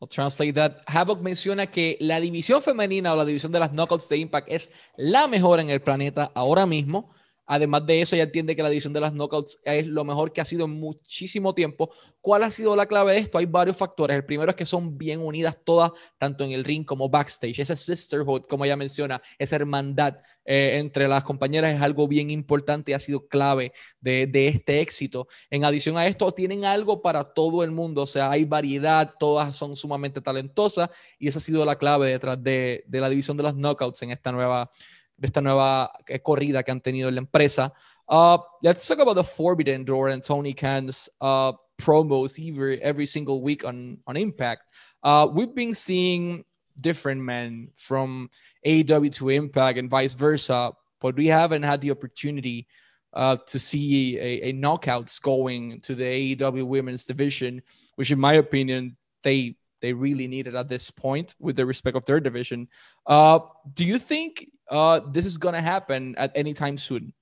I'll 0.00 0.08
translate 0.08 0.54
that. 0.54 0.82
Havoc 0.86 1.20
menciona 1.20 1.66
que 1.70 1.96
la 2.00 2.20
división 2.20 2.62
femenina 2.62 3.12
o 3.12 3.16
la 3.16 3.24
división 3.24 3.50
de 3.52 3.58
las 3.58 3.72
knockouts 3.72 4.08
de 4.08 4.18
Impact 4.18 4.48
es 4.48 4.70
la 4.96 5.26
mejor 5.26 5.58
en 5.58 5.70
el 5.70 5.80
planeta 5.80 6.30
ahora 6.34 6.66
mismo. 6.66 7.10
Además 7.50 7.86
de 7.86 8.02
eso, 8.02 8.14
ella 8.14 8.24
entiende 8.24 8.54
que 8.54 8.62
la 8.62 8.68
división 8.68 8.92
de 8.92 9.00
las 9.00 9.14
knockouts 9.14 9.58
es 9.64 9.86
lo 9.86 10.04
mejor 10.04 10.34
que 10.34 10.42
ha 10.42 10.44
sido 10.44 10.66
en 10.66 10.72
muchísimo 10.72 11.54
tiempo. 11.54 11.90
¿Cuál 12.20 12.42
ha 12.42 12.50
sido 12.50 12.76
la 12.76 12.84
clave 12.84 13.14
de 13.14 13.20
esto? 13.20 13.38
Hay 13.38 13.46
varios 13.46 13.74
factores. 13.74 14.14
El 14.14 14.26
primero 14.26 14.50
es 14.50 14.56
que 14.56 14.66
son 14.66 14.98
bien 14.98 15.20
unidas 15.20 15.56
todas, 15.64 15.92
tanto 16.18 16.44
en 16.44 16.50
el 16.50 16.62
ring 16.62 16.84
como 16.84 17.08
backstage. 17.08 17.58
Esa 17.58 17.74
sisterhood, 17.74 18.42
como 18.42 18.66
ella 18.66 18.76
menciona, 18.76 19.22
esa 19.38 19.56
hermandad 19.56 20.18
eh, 20.44 20.78
entre 20.78 21.08
las 21.08 21.24
compañeras 21.24 21.74
es 21.74 21.80
algo 21.80 22.06
bien 22.06 22.30
importante 22.30 22.90
y 22.90 22.94
ha 22.94 22.98
sido 22.98 23.26
clave 23.28 23.72
de, 23.98 24.28
este 24.48 24.80
éxito. 24.80 25.26
En 25.48 25.64
adición 25.64 25.96
a 25.96 26.06
esto, 26.06 26.30
tienen 26.32 26.66
algo 26.66 27.00
para 27.00 27.24
todo 27.24 27.64
el 27.64 27.70
mundo. 27.70 28.02
O 28.02 28.06
sea, 28.06 28.30
hay 28.30 28.44
variedad, 28.44 29.14
todas 29.18 29.56
son 29.56 29.74
sumamente 29.74 30.20
talentosas 30.20 30.90
y 31.18 31.28
esa 31.28 31.38
ha 31.38 31.42
sido 31.42 31.64
la 31.64 31.76
clave 31.76 32.10
detrás 32.10 32.42
de, 32.42 32.84
de 32.86 33.00
la 33.00 33.08
división 33.08 33.38
de 33.38 33.42
las 33.42 33.54
knockouts 33.54 34.02
en 34.02 34.10
esta 34.10 34.32
nueva 34.32 34.70
de 35.18 35.26
esta 35.26 35.40
nueva 35.40 35.92
eh, 36.06 36.20
corrida 36.20 36.62
que 36.62 36.70
han 36.70 36.80
tenido 36.80 37.08
en 37.08 37.16
la 37.16 37.20
empresa. 37.20 37.72
Uh, 38.08 38.38
let's 38.62 38.86
talk 38.86 39.00
about 39.00 39.16
the 39.16 39.24
Forbidden 39.24 39.84
Door 39.84 40.08
and 40.08 40.22
Tony 40.22 40.54
Khan's 40.54 41.10
uh, 41.20 41.52
promos 41.76 42.38
every, 42.38 42.80
every 42.80 43.06
single 43.06 43.42
week 43.42 43.64
on, 43.64 44.00
on 44.06 44.16
Impact. 44.16 44.62
Uh, 45.02 45.28
we've 45.30 45.54
been 45.54 45.74
seeing 45.74 46.44
different 46.80 47.20
men 47.20 47.68
from 47.74 48.30
AEW 48.64 49.12
to 49.14 49.30
Impact 49.30 49.78
and 49.78 49.90
vice 49.90 50.14
versa, 50.14 50.72
but 51.00 51.16
we 51.16 51.26
haven't 51.26 51.64
had 51.64 51.80
the 51.80 51.90
opportunity 51.90 52.66
uh, 53.12 53.36
to 53.46 53.58
see 53.58 54.18
a, 54.18 54.48
a, 54.48 54.52
knockouts 54.52 55.20
going 55.20 55.80
to 55.80 55.94
the 55.94 56.36
AEW 56.36 56.66
women's 56.66 57.04
division, 57.04 57.62
which, 57.96 58.10
in 58.10 58.18
my 58.20 58.34
opinion, 58.34 58.96
they 59.22 59.56
they 59.80 59.92
really 59.92 60.26
needed 60.26 60.56
at 60.56 60.68
this 60.68 60.90
point 60.90 61.34
with 61.38 61.56
the 61.56 61.64
respect 61.64 61.96
of 61.96 62.04
their 62.04 62.20
division. 62.20 62.68
Uh, 63.06 63.38
do 63.74 63.84
you 63.84 63.98
think 63.98 64.50
uh, 64.70 65.00
this 65.12 65.26
is 65.26 65.38
going 65.38 65.54
to 65.54 65.60
happen 65.60 66.14
at 66.16 66.32
any 66.34 66.52
time 66.52 66.76
soon? 66.76 67.12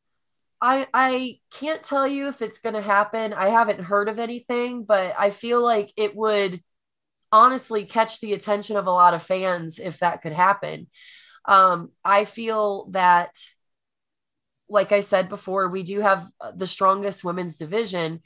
I 0.60 0.86
I 0.94 1.38
can't 1.52 1.82
tell 1.82 2.06
you 2.06 2.28
if 2.28 2.40
it's 2.40 2.60
going 2.60 2.74
to 2.74 2.82
happen. 2.82 3.32
I 3.32 3.48
haven't 3.48 3.80
heard 3.80 4.08
of 4.08 4.18
anything, 4.18 4.84
but 4.84 5.14
I 5.18 5.30
feel 5.30 5.62
like 5.62 5.92
it 5.96 6.16
would 6.16 6.60
honestly 7.30 7.84
catch 7.84 8.20
the 8.20 8.32
attention 8.32 8.76
of 8.76 8.86
a 8.86 8.90
lot 8.90 9.14
of 9.14 9.22
fans 9.22 9.78
if 9.78 9.98
that 9.98 10.22
could 10.22 10.32
happen. 10.32 10.86
Um, 11.44 11.90
I 12.04 12.24
feel 12.24 12.86
that, 12.90 13.30
like 14.68 14.92
I 14.92 15.00
said 15.00 15.28
before, 15.28 15.68
we 15.68 15.82
do 15.82 16.00
have 16.00 16.28
the 16.54 16.66
strongest 16.66 17.22
women's 17.22 17.56
division, 17.56 18.20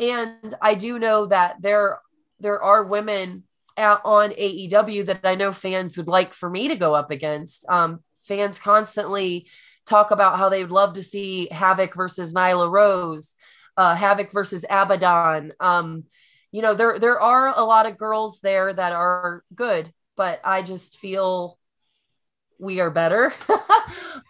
and 0.00 0.54
I 0.60 0.74
do 0.74 0.98
know 0.98 1.26
that 1.26 1.60
there 1.60 2.00
there 2.40 2.62
are 2.62 2.84
women 2.84 3.44
on 3.76 4.30
AEW 4.30 5.06
that 5.06 5.20
I 5.24 5.34
know 5.34 5.52
fans 5.52 5.96
would 5.96 6.08
like 6.08 6.32
for 6.32 6.48
me 6.48 6.68
to 6.68 6.76
go 6.76 6.94
up 6.94 7.10
against. 7.10 7.68
Um, 7.68 8.00
fans 8.24 8.58
constantly 8.58 9.46
talk 9.86 10.10
about 10.10 10.38
how 10.38 10.48
they 10.48 10.62
would 10.62 10.72
love 10.72 10.94
to 10.94 11.02
see 11.02 11.48
Havoc 11.50 11.94
versus 11.94 12.34
Nyla 12.34 12.70
Rose, 12.70 13.34
uh, 13.76 13.94
Havoc 13.94 14.32
versus 14.32 14.64
Abaddon. 14.68 15.52
Um, 15.60 16.04
you 16.52 16.62
know, 16.62 16.74
there 16.74 16.98
there 16.98 17.20
are 17.20 17.48
a 17.48 17.64
lot 17.64 17.86
of 17.86 17.98
girls 17.98 18.40
there 18.40 18.72
that 18.72 18.92
are 18.92 19.42
good, 19.54 19.92
but 20.16 20.40
I 20.44 20.62
just 20.62 20.98
feel 20.98 21.58
we 22.58 22.80
are 22.80 22.90
better. 22.90 23.32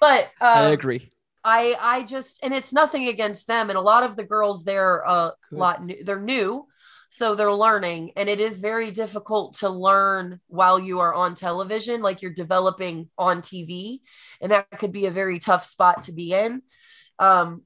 but 0.00 0.24
um, 0.24 0.30
I 0.40 0.70
agree. 0.70 1.10
I 1.44 1.76
I 1.78 2.02
just 2.02 2.42
and 2.42 2.54
it's 2.54 2.72
nothing 2.72 3.08
against 3.08 3.46
them, 3.46 3.68
and 3.68 3.78
a 3.78 3.82
lot 3.82 4.02
of 4.02 4.16
the 4.16 4.24
girls 4.24 4.64
there 4.64 5.04
are 5.04 5.32
a 5.52 5.56
lot 5.56 5.84
new, 5.84 6.02
they're 6.02 6.18
new 6.18 6.66
so 7.14 7.36
they're 7.36 7.54
learning 7.54 8.10
and 8.16 8.28
it 8.28 8.40
is 8.40 8.58
very 8.58 8.90
difficult 8.90 9.56
to 9.58 9.68
learn 9.68 10.40
while 10.48 10.80
you 10.80 10.98
are 10.98 11.14
on 11.14 11.36
television 11.36 12.02
like 12.02 12.22
you're 12.22 12.32
developing 12.32 13.08
on 13.16 13.40
tv 13.40 14.00
and 14.40 14.50
that 14.50 14.68
could 14.80 14.90
be 14.90 15.06
a 15.06 15.12
very 15.12 15.38
tough 15.38 15.64
spot 15.64 16.02
to 16.02 16.12
be 16.12 16.34
in. 16.34 16.60
Um, 17.20 17.62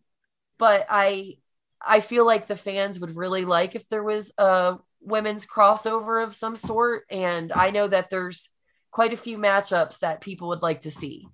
but 0.59 0.85
i 0.90 1.38
i 1.81 2.00
feel 2.00 2.26
like 2.26 2.47
the 2.47 2.57
fans 2.57 3.00
would 3.00 3.17
really 3.17 3.47
like 3.47 3.75
if 3.75 3.88
there 3.88 4.02
was 4.02 4.33
a 4.37 4.76
women's 5.00 5.47
crossover 5.47 6.23
of 6.23 6.35
some 6.35 6.55
sort 6.55 7.05
and 7.09 7.50
i 7.50 7.71
know 7.71 7.88
that 7.88 8.11
there's 8.11 8.50
quite 8.90 9.14
a 9.14 9.17
few 9.17 9.38
matchups 9.38 10.00
that 10.00 10.21
people 10.21 10.49
would 10.49 10.61
like 10.61 10.83
to 10.83 10.90
see 10.90 11.26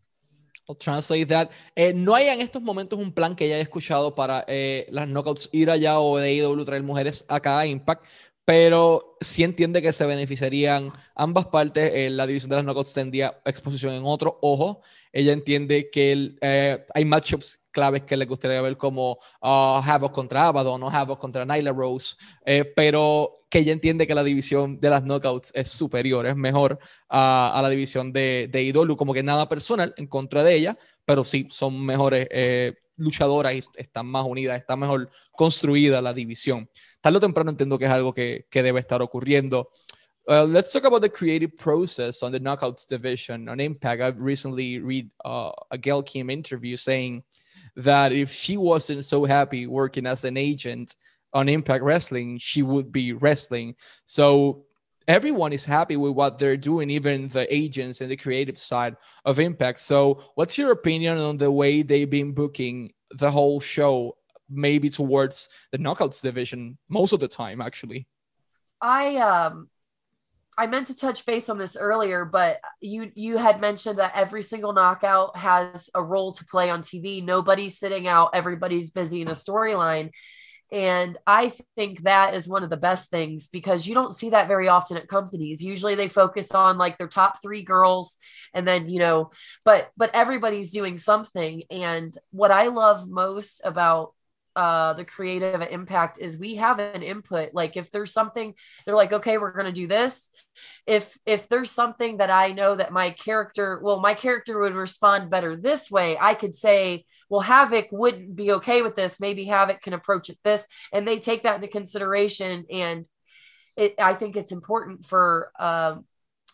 I'll 0.68 0.76
translate 0.76 1.26
that. 1.26 1.50
Eh, 1.74 1.92
no 1.94 2.14
hay 2.14 2.28
en 2.28 2.40
estos 2.40 2.62
momentos 2.62 2.98
un 2.98 3.12
plan 3.12 3.36
que 3.36 3.44
haya 3.44 3.60
escuchado 3.60 4.14
para 4.14 4.44
eh, 4.48 4.86
las 4.90 5.08
knockouts 5.08 5.50
ir 5.52 5.70
allá 5.70 6.00
o 6.00 6.18
de 6.18 6.32
IW 6.34 6.64
traer 6.64 6.82
mujeres 6.82 7.24
acá 7.28 7.58
a 7.58 7.66
Impact, 7.66 8.04
pero 8.46 9.16
sí 9.20 9.44
entiende 9.44 9.82
que 9.82 9.92
se 9.92 10.06
beneficiarían 10.06 10.92
ambas 11.14 11.46
partes. 11.46 11.90
Eh, 11.94 12.10
la 12.10 12.26
división 12.26 12.50
de 12.50 12.56
las 12.56 12.64
knockouts 12.64 12.94
tendría 12.94 13.40
exposición 13.44 13.94
en 13.94 14.04
otro 14.04 14.38
ojo. 14.40 14.80
Ella 15.12 15.32
entiende 15.32 15.90
que 15.90 16.36
eh, 16.40 16.84
hay 16.94 17.04
matchups 17.04 17.60
claves 17.70 18.04
que 18.04 18.16
le 18.16 18.24
gustaría 18.24 18.60
ver 18.62 18.76
como 18.76 19.18
uh, 19.42 19.80
Havoc 19.84 20.12
contra 20.12 20.46
Abaddon 20.46 20.82
o 20.82 20.90
Havoc 20.90 21.20
contra 21.20 21.44
Nyla 21.44 21.72
Rose, 21.72 22.14
pero 22.76 23.43
que 23.54 23.60
ella 23.60 23.72
entiende 23.72 24.04
que 24.08 24.16
la 24.16 24.24
división 24.24 24.80
de 24.80 24.90
las 24.90 25.04
knockouts 25.04 25.52
es 25.54 25.68
superior, 25.68 26.26
es 26.26 26.34
mejor 26.34 26.76
a 27.08 27.60
la 27.62 27.68
división 27.68 28.12
de, 28.12 28.48
de 28.50 28.64
Idolu, 28.64 28.96
como 28.96 29.14
que 29.14 29.22
nada 29.22 29.48
personal 29.48 29.94
en 29.96 30.08
contra 30.08 30.42
de 30.42 30.56
ella, 30.56 30.76
pero 31.04 31.22
sí 31.22 31.46
son 31.50 31.86
mejores 31.86 32.26
luchadoras 32.96 33.54
y 33.54 33.60
están 33.76 34.06
más 34.06 34.26
unidas, 34.26 34.58
está 34.58 34.74
mejor 34.74 35.08
construida 35.30 36.02
la 36.02 36.12
división. 36.12 36.68
tarde 37.00 37.18
o 37.18 37.20
temprano 37.20 37.50
entiendo 37.50 37.78
que 37.78 37.84
es 37.84 37.92
algo 37.92 38.12
que, 38.12 38.46
que 38.50 38.60
debe 38.60 38.80
estar 38.80 39.00
ocurriendo. 39.02 39.70
Uh, 40.26 40.44
let's 40.48 40.72
talk 40.72 40.84
about 40.84 41.00
the 41.00 41.08
creative 41.08 41.56
process 41.56 42.24
on 42.24 42.32
the 42.32 42.40
knockouts 42.40 42.88
division 42.88 43.48
on 43.48 43.60
Impact. 43.60 44.02
I've 44.02 44.20
recently 44.20 44.80
read 44.80 45.10
uh, 45.24 45.52
a 45.70 45.78
Gail 45.78 46.02
Kim 46.02 46.28
interview 46.28 46.74
saying 46.74 47.22
that 47.76 48.10
if 48.10 48.32
she 48.32 48.56
wasn't 48.56 49.04
so 49.04 49.26
happy 49.26 49.68
working 49.68 50.06
as 50.06 50.24
an 50.24 50.36
agent 50.36 50.96
on 51.34 51.48
Impact 51.48 51.84
Wrestling, 51.84 52.38
she 52.38 52.62
would 52.62 52.90
be 52.90 53.12
wrestling. 53.12 53.74
So 54.06 54.64
everyone 55.06 55.52
is 55.52 55.64
happy 55.64 55.96
with 55.96 56.12
what 56.12 56.38
they're 56.38 56.56
doing, 56.56 56.88
even 56.90 57.28
the 57.28 57.52
agents 57.54 58.00
and 58.00 58.10
the 58.10 58.16
creative 58.16 58.56
side 58.56 58.96
of 59.24 59.38
Impact. 59.38 59.80
So, 59.80 60.22
what's 60.36 60.56
your 60.56 60.70
opinion 60.70 61.18
on 61.18 61.36
the 61.36 61.50
way 61.50 61.82
they've 61.82 62.08
been 62.08 62.32
booking 62.32 62.92
the 63.10 63.30
whole 63.30 63.60
show 63.60 64.16
maybe 64.48 64.90
towards 64.90 65.48
the 65.72 65.78
knockouts 65.78 66.20
division 66.20 66.76
most 66.88 67.12
of 67.12 67.20
the 67.20 67.28
time 67.28 67.60
actually 67.60 68.06
i 68.80 69.16
um 69.16 69.68
i 70.58 70.66
meant 70.66 70.86
to 70.86 70.96
touch 70.96 71.24
base 71.24 71.48
on 71.48 71.56
this 71.56 71.76
earlier 71.76 72.24
but 72.24 72.60
you 72.80 73.10
you 73.14 73.38
had 73.38 73.60
mentioned 73.60 73.98
that 73.98 74.12
every 74.14 74.42
single 74.42 74.72
knockout 74.72 75.36
has 75.36 75.88
a 75.94 76.02
role 76.02 76.32
to 76.32 76.44
play 76.44 76.68
on 76.70 76.82
tv 76.82 77.24
nobody's 77.24 77.78
sitting 77.78 78.06
out 78.06 78.30
everybody's 78.34 78.90
busy 78.90 79.22
in 79.22 79.28
a 79.28 79.32
storyline 79.32 80.10
and 80.74 81.16
I 81.24 81.52
think 81.76 82.02
that 82.02 82.34
is 82.34 82.48
one 82.48 82.64
of 82.64 82.68
the 82.68 82.76
best 82.76 83.08
things 83.08 83.46
because 83.46 83.86
you 83.86 83.94
don't 83.94 84.12
see 84.12 84.30
that 84.30 84.48
very 84.48 84.66
often 84.66 84.96
at 84.96 85.06
companies. 85.06 85.62
Usually 85.62 85.94
they 85.94 86.08
focus 86.08 86.50
on 86.50 86.78
like 86.78 86.98
their 86.98 87.06
top 87.06 87.40
three 87.40 87.62
girls 87.62 88.16
and 88.52 88.66
then, 88.66 88.88
you 88.88 88.98
know, 88.98 89.30
but 89.64 89.92
but 89.96 90.10
everybody's 90.14 90.72
doing 90.72 90.98
something. 90.98 91.62
And 91.70 92.12
what 92.32 92.50
I 92.50 92.66
love 92.66 93.08
most 93.08 93.60
about 93.64 94.14
uh 94.56 94.94
the 94.94 95.04
creative 95.04 95.62
impact 95.62 96.18
is 96.18 96.36
we 96.36 96.56
have 96.56 96.78
an 96.80 97.02
input 97.02 97.50
like 97.54 97.76
if 97.76 97.90
there's 97.90 98.12
something 98.12 98.54
they're 98.84 98.94
like 98.94 99.12
okay 99.12 99.36
we're 99.36 99.50
going 99.50 99.66
to 99.66 99.72
do 99.72 99.88
this 99.88 100.30
if 100.86 101.18
if 101.26 101.48
there's 101.48 101.72
something 101.72 102.18
that 102.18 102.30
i 102.30 102.52
know 102.52 102.76
that 102.76 102.92
my 102.92 103.10
character 103.10 103.80
well 103.82 103.98
my 103.98 104.14
character 104.14 104.60
would 104.60 104.74
respond 104.74 105.28
better 105.28 105.56
this 105.56 105.90
way 105.90 106.16
i 106.20 106.34
could 106.34 106.54
say 106.54 107.04
well 107.28 107.40
havoc 107.40 107.86
wouldn't 107.90 108.36
be 108.36 108.52
okay 108.52 108.82
with 108.82 108.96
this. 108.96 109.20
Maybe 109.20 109.44
havoc 109.44 109.82
can 109.82 109.92
approach 109.92 110.30
it 110.30 110.38
this 110.44 110.66
and 110.92 111.06
they 111.06 111.18
take 111.18 111.42
that 111.44 111.56
into 111.56 111.68
consideration 111.68 112.66
and 112.70 113.06
it 113.76 113.94
i 113.98 114.14
think 114.14 114.36
it's 114.36 114.52
important 114.52 115.04
for 115.04 115.50
um 115.58 116.04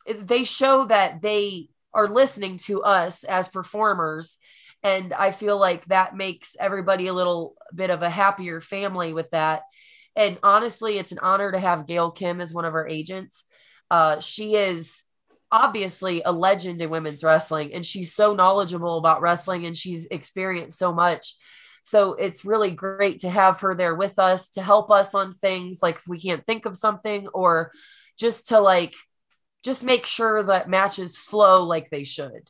they 0.07 0.45
show 0.45 0.87
that 0.87 1.23
they 1.23 1.69
are 1.93 2.09
listening 2.09 2.57
to 2.57 2.83
us 2.83 3.25
as 3.25 3.49
performers 3.49 4.39
and 4.83 5.13
i 5.13 5.31
feel 5.31 5.59
like 5.59 5.85
that 5.87 6.17
makes 6.17 6.57
everybody 6.59 7.07
a 7.07 7.13
little 7.13 7.55
bit 7.75 7.91
of 7.91 8.03
a 8.03 8.11
happier 8.11 8.61
family 8.61 9.13
with 9.13 9.31
that. 9.31 9.63
And 10.17 10.39
honestly 10.43 10.99
it's 10.99 11.13
an 11.13 11.21
honor 11.21 11.53
to 11.53 11.59
have 11.59 11.87
gail 11.87 12.11
kim 12.11 12.41
as 12.41 12.53
one 12.53 12.65
of 12.65 12.75
our 12.75 12.89
agents. 12.89 13.45
Uh, 13.91 14.21
she 14.21 14.55
is 14.55 15.03
obviously 15.53 16.23
a 16.25 16.33
legend 16.33 16.81
in 16.81 16.91
women's 16.91 17.25
wrestling 17.25 17.73
and 17.75 17.85
she's 17.85 18.15
so 18.15 18.35
knowledgeable 18.35 18.99
about 18.99 19.21
wrestling 19.21 19.67
and 19.67 19.77
she's 19.77 20.07
experienced 20.07 20.79
so 20.79 20.93
much 20.93 21.35
so 21.83 22.15
it's 22.15 22.45
really 22.45 22.71
great 22.71 23.21
to 23.21 23.31
have 23.31 23.61
her 23.61 23.75
there 23.75 23.95
with 23.95 24.19
us 24.19 24.51
to 24.51 24.63
help 24.63 24.91
us 24.91 25.15
on 25.15 25.33
things 25.33 25.81
like 25.83 25.97
if 25.97 26.07
we 26.07 26.21
can't 26.21 26.47
think 26.47 26.67
of 26.67 26.77
something 26.77 27.27
or 27.29 27.73
just 28.17 28.49
to 28.49 28.61
like 28.61 28.95
just 29.65 29.83
make 29.83 30.07
sure 30.07 30.43
that 30.43 30.69
matches 30.69 31.17
flow 31.17 31.65
like 31.65 31.91
they 31.91 32.05
should 32.05 32.49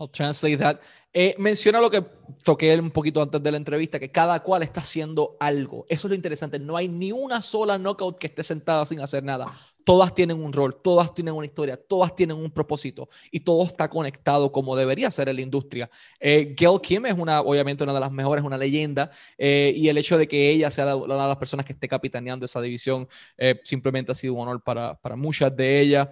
I'll 0.00 0.08
translate 0.08 0.58
that. 0.58 0.82
Eh, 1.16 1.36
menciona 1.38 1.80
lo 1.80 1.88
que 1.88 2.04
toqué 2.42 2.76
un 2.76 2.90
poquito 2.90 3.22
antes 3.22 3.40
de 3.40 3.50
la 3.52 3.56
entrevista, 3.56 4.00
que 4.00 4.10
cada 4.10 4.42
cual 4.42 4.64
está 4.64 4.80
haciendo 4.80 5.36
algo. 5.38 5.86
Eso 5.88 6.08
es 6.08 6.10
lo 6.10 6.14
interesante. 6.16 6.58
No 6.58 6.76
hay 6.76 6.88
ni 6.88 7.12
una 7.12 7.40
sola 7.40 7.78
knockout 7.78 8.18
que 8.18 8.26
esté 8.26 8.42
sentada 8.42 8.84
sin 8.84 9.00
hacer 9.00 9.22
nada. 9.22 9.46
Todas 9.84 10.12
tienen 10.12 10.42
un 10.42 10.52
rol, 10.52 10.74
todas 10.82 11.14
tienen 11.14 11.34
una 11.34 11.46
historia, 11.46 11.76
todas 11.76 12.16
tienen 12.16 12.36
un 12.36 12.50
propósito 12.50 13.08
y 13.30 13.40
todo 13.40 13.64
está 13.64 13.88
conectado 13.88 14.50
como 14.50 14.74
debería 14.74 15.08
ser 15.10 15.28
en 15.28 15.36
la 15.36 15.42
industria. 15.42 15.88
Eh, 16.18 16.54
Gail 16.58 16.80
Kim 16.80 17.06
es 17.06 17.14
una, 17.14 17.42
obviamente 17.42 17.84
una 17.84 17.92
de 17.92 18.00
las 18.00 18.10
mejores, 18.10 18.44
una 18.44 18.58
leyenda, 18.58 19.10
eh, 19.38 19.72
y 19.76 19.88
el 19.88 19.98
hecho 19.98 20.18
de 20.18 20.26
que 20.26 20.50
ella 20.50 20.70
sea 20.70 20.96
una 20.96 21.22
de 21.22 21.28
las 21.28 21.36
personas 21.36 21.64
que 21.64 21.74
esté 21.74 21.86
capitaneando 21.86 22.46
esa 22.46 22.60
división 22.60 23.06
eh, 23.36 23.60
simplemente 23.62 24.10
ha 24.10 24.14
sido 24.16 24.34
un 24.34 24.40
honor 24.40 24.62
para, 24.64 24.94
para 25.00 25.14
muchas 25.14 25.54
de 25.54 25.80
ellas. 25.80 26.08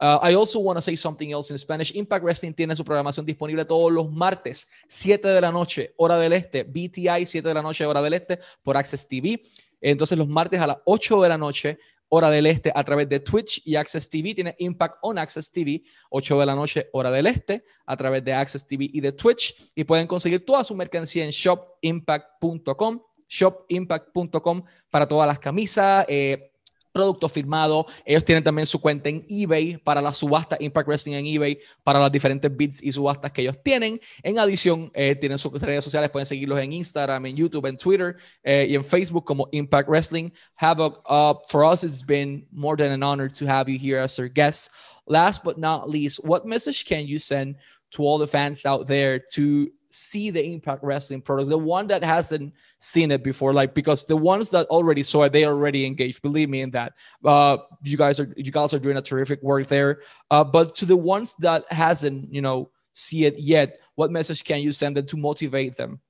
Uh, 0.00 0.18
I 0.22 0.34
also 0.34 0.60
want 0.60 0.76
to 0.76 0.82
say 0.82 0.96
something 0.96 1.32
else 1.32 1.50
in 1.50 1.58
Spanish. 1.58 1.94
Impact 1.94 2.24
Wrestling 2.24 2.52
tiene 2.52 2.76
su 2.76 2.84
programación 2.84 3.26
disponible 3.26 3.64
todos 3.64 3.90
los 3.90 4.10
martes, 4.10 4.68
7 4.88 5.26
de 5.28 5.40
la 5.40 5.50
noche, 5.50 5.92
hora 5.96 6.18
del 6.18 6.32
este. 6.32 6.62
BTI, 6.62 7.26
7 7.26 7.48
de 7.48 7.54
la 7.54 7.62
noche, 7.62 7.84
hora 7.84 8.00
del 8.00 8.14
este, 8.14 8.38
por 8.62 8.76
Access 8.76 9.08
TV. 9.08 9.42
Entonces, 9.80 10.16
los 10.16 10.28
martes 10.28 10.60
a 10.60 10.66
las 10.66 10.78
8 10.84 11.22
de 11.22 11.28
la 11.28 11.38
noche, 11.38 11.78
hora 12.08 12.30
del 12.30 12.46
este, 12.46 12.72
a 12.74 12.84
través 12.84 13.08
de 13.08 13.20
Twitch 13.20 13.62
y 13.64 13.76
Access 13.76 14.08
TV. 14.08 14.34
Tiene 14.34 14.54
Impact 14.58 14.98
on 15.02 15.18
Access 15.18 15.50
TV, 15.50 15.82
8 16.10 16.40
de 16.40 16.46
la 16.46 16.54
noche, 16.54 16.88
hora 16.92 17.10
del 17.10 17.26
este, 17.26 17.64
a 17.84 17.96
través 17.96 18.24
de 18.24 18.32
Access 18.32 18.66
TV 18.66 18.88
y 18.92 19.00
de 19.00 19.12
Twitch. 19.12 19.72
Y 19.74 19.84
pueden 19.84 20.06
conseguir 20.06 20.44
toda 20.44 20.62
su 20.62 20.74
mercancía 20.74 21.24
en 21.24 21.30
shopimpact.com 21.30 23.00
shopimpact.com 23.28 24.62
para 24.90 25.06
todas 25.06 25.28
las 25.28 25.38
camisas, 25.38 26.04
eh, 26.08 26.52
producto 26.92 27.28
firmado. 27.28 27.86
Ellos 28.04 28.24
tienen 28.24 28.42
también 28.42 28.66
su 28.66 28.80
cuenta 28.80 29.08
en 29.08 29.24
eBay 29.28 29.76
para 29.78 30.00
la 30.00 30.12
subasta 30.12 30.56
Impact 30.60 30.88
Wrestling 30.88 31.14
en 31.14 31.26
eBay 31.26 31.58
para 31.82 31.98
las 31.98 32.10
diferentes 32.10 32.54
bits 32.54 32.82
y 32.82 32.92
subastas 32.92 33.32
que 33.32 33.42
ellos 33.42 33.56
tienen. 33.62 34.00
En 34.22 34.38
adición, 34.38 34.90
eh, 34.94 35.14
tienen 35.14 35.38
sus 35.38 35.52
redes 35.60 35.84
sociales, 35.84 36.10
pueden 36.10 36.26
seguirlos 36.26 36.58
en 36.58 36.72
Instagram, 36.72 37.26
en 37.26 37.36
YouTube, 37.36 37.66
en 37.66 37.76
Twitter 37.76 38.16
eh, 38.42 38.66
y 38.68 38.74
en 38.74 38.84
Facebook 38.84 39.24
como 39.24 39.48
Impact 39.52 39.88
Wrestling. 39.88 40.30
Havoc, 40.56 41.02
uh, 41.08 41.34
for 41.48 41.64
us, 41.64 41.84
it's 41.84 42.04
been 42.04 42.46
more 42.50 42.76
than 42.76 42.92
an 42.92 43.02
honor 43.02 43.28
to 43.28 43.46
have 43.46 43.70
you 43.70 43.78
here 43.78 44.00
as 44.00 44.18
our 44.18 44.28
guest. 44.28 44.70
Last 45.06 45.42
but 45.42 45.56
not 45.56 45.88
least, 45.88 46.22
what 46.22 46.44
message 46.44 46.84
can 46.84 47.06
you 47.06 47.18
send 47.18 47.56
to 47.90 48.02
all 48.02 48.18
the 48.18 48.26
fans 48.26 48.66
out 48.66 48.86
there 48.86 49.18
to 49.18 49.70
see 49.90 50.30
the 50.30 50.44
Impact 50.44 50.82
Wrestling 50.82 51.22
products, 51.22 51.48
the 51.48 51.58
one 51.58 51.86
that 51.86 52.04
hasn't 52.04 52.52
seen 52.78 53.10
it 53.10 53.24
before, 53.24 53.54
like 53.54 53.74
because 53.74 54.04
the 54.04 54.16
ones 54.16 54.50
that 54.50 54.66
already 54.66 55.02
saw 55.02 55.22
it, 55.24 55.32
they 55.32 55.46
already 55.46 55.86
engaged. 55.86 56.22
Believe 56.22 56.48
me 56.50 56.60
in 56.60 56.70
that. 56.72 56.94
Uh, 57.24 57.58
you 57.82 57.96
guys 57.96 58.20
are 58.20 58.32
you 58.36 58.52
guys 58.52 58.74
are 58.74 58.78
doing 58.78 58.96
a 58.96 59.02
terrific 59.02 59.42
work 59.42 59.66
there. 59.66 60.02
Uh, 60.30 60.44
but 60.44 60.74
to 60.76 60.86
the 60.86 60.96
ones 60.96 61.34
that 61.36 61.64
hasn't, 61.72 62.32
you 62.32 62.42
know, 62.42 62.70
see 62.94 63.24
it 63.24 63.38
yet, 63.38 63.80
what 63.94 64.10
message 64.10 64.44
can 64.44 64.60
you 64.60 64.72
send 64.72 64.96
them 64.96 65.06
to 65.06 65.16
motivate 65.16 65.76
them? 65.76 66.00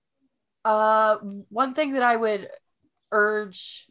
Uh, 0.64 1.16
one 1.49 1.73
thing 1.73 1.92
that 1.92 2.02
I 2.02 2.16
would 2.16 2.49
urge 3.12 3.87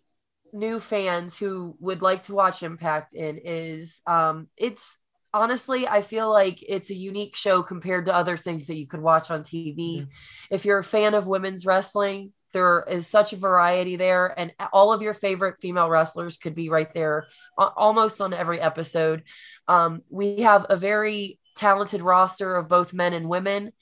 new 0.53 0.79
fans 0.79 1.37
who 1.37 1.75
would 1.79 2.01
like 2.01 2.23
to 2.23 2.33
watch 2.33 2.63
Impact 2.63 3.13
in 3.13 3.39
is 3.43 4.01
um, 4.07 4.47
it's 4.57 4.97
honestly, 5.37 5.87
I 5.87 6.01
feel 6.01 6.29
like 6.29 6.63
it's 6.67 6.89
a 6.89 6.95
unique 6.95 7.35
show 7.35 7.61
compared 7.63 8.07
to 8.07 8.15
other 8.15 8.37
things 8.37 8.67
that 8.67 8.77
you 8.77 8.87
could 8.87 9.01
watch 9.01 9.31
on 9.31 9.41
TV. 9.41 9.77
Mm-hmm. 9.77 10.09
If 10.51 10.65
you're 10.65 10.79
a 10.79 10.83
fan 10.83 11.13
of 11.13 11.27
women's 11.27 11.65
wrestling, 11.65 12.33
there 12.53 12.83
is 12.89 13.05
such 13.07 13.33
a 13.33 13.37
variety 13.37 13.97
there, 13.97 14.33
and 14.37 14.53
all 14.73 14.91
of 14.91 15.01
your 15.01 15.13
favorite 15.13 15.59
female 15.59 15.89
wrestlers 15.89 16.37
could 16.37 16.55
be 16.55 16.69
right 16.69 16.91
there 16.93 17.27
almost 17.57 18.19
on 18.19 18.33
every 18.33 18.59
episode. 18.59 19.23
Um, 19.67 20.01
we 20.09 20.41
have 20.41 20.65
a 20.69 20.77
very 20.77 21.39
talented 21.55 22.01
roster 22.01 22.55
of 22.55 22.67
both 22.67 22.93
men 22.93 23.13
and 23.13 23.29
women. 23.29 23.73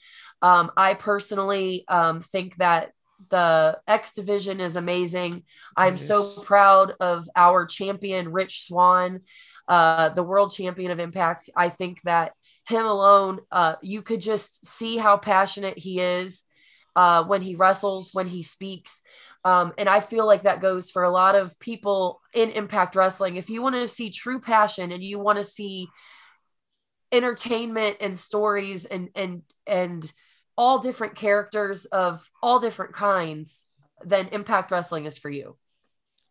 Um, 0.42 0.70
I 0.76 0.94
personally 0.94 1.84
um, 1.88 2.20
think 2.20 2.56
that 2.56 2.92
the 3.30 3.78
X 3.86 4.12
division 4.12 4.60
is 4.60 4.76
amazing. 4.76 5.44
I'm 5.76 5.94
yes. 5.94 6.06
so 6.06 6.42
proud 6.42 6.92
of 7.00 7.28
our 7.34 7.64
champion, 7.66 8.30
Rich 8.30 8.66
Swann 8.66 9.22
uh, 9.68 10.10
the 10.10 10.22
world 10.22 10.52
champion 10.52 10.90
of 10.90 11.00
Impact. 11.00 11.50
I 11.56 11.68
think 11.68 12.02
that 12.02 12.32
him 12.68 12.84
alone, 12.84 13.40
uh, 13.50 13.76
you 13.82 14.02
could 14.02 14.20
just 14.20 14.66
see 14.66 14.96
how 14.96 15.16
passionate 15.16 15.78
he 15.78 16.00
is 16.00 16.42
uh, 16.96 17.24
when 17.24 17.40
he 17.40 17.54
wrestles, 17.54 18.10
when 18.12 18.26
he 18.26 18.42
speaks. 18.42 19.02
Um, 19.44 19.72
and 19.78 19.88
I 19.88 20.00
feel 20.00 20.26
like 20.26 20.42
that 20.42 20.60
goes 20.60 20.90
for 20.90 21.04
a 21.04 21.10
lot 21.10 21.36
of 21.36 21.58
people 21.60 22.20
in 22.34 22.50
Impact 22.50 22.96
Wrestling. 22.96 23.36
If 23.36 23.48
you 23.48 23.62
want 23.62 23.76
to 23.76 23.86
see 23.86 24.10
true 24.10 24.40
passion 24.40 24.90
and 24.90 25.02
you 25.02 25.20
want 25.20 25.38
to 25.38 25.44
see 25.44 25.88
entertainment 27.12 27.98
and 28.00 28.18
stories 28.18 28.84
and 28.84 29.10
and 29.14 29.42
and 29.66 30.12
all 30.56 30.80
different 30.80 31.14
characters 31.14 31.84
of 31.84 32.28
all 32.42 32.58
different 32.58 32.94
kinds, 32.94 33.64
then 34.04 34.28
Impact 34.32 34.70
Wrestling 34.72 35.04
is 35.04 35.18
for 35.18 35.30
you. 35.30 35.56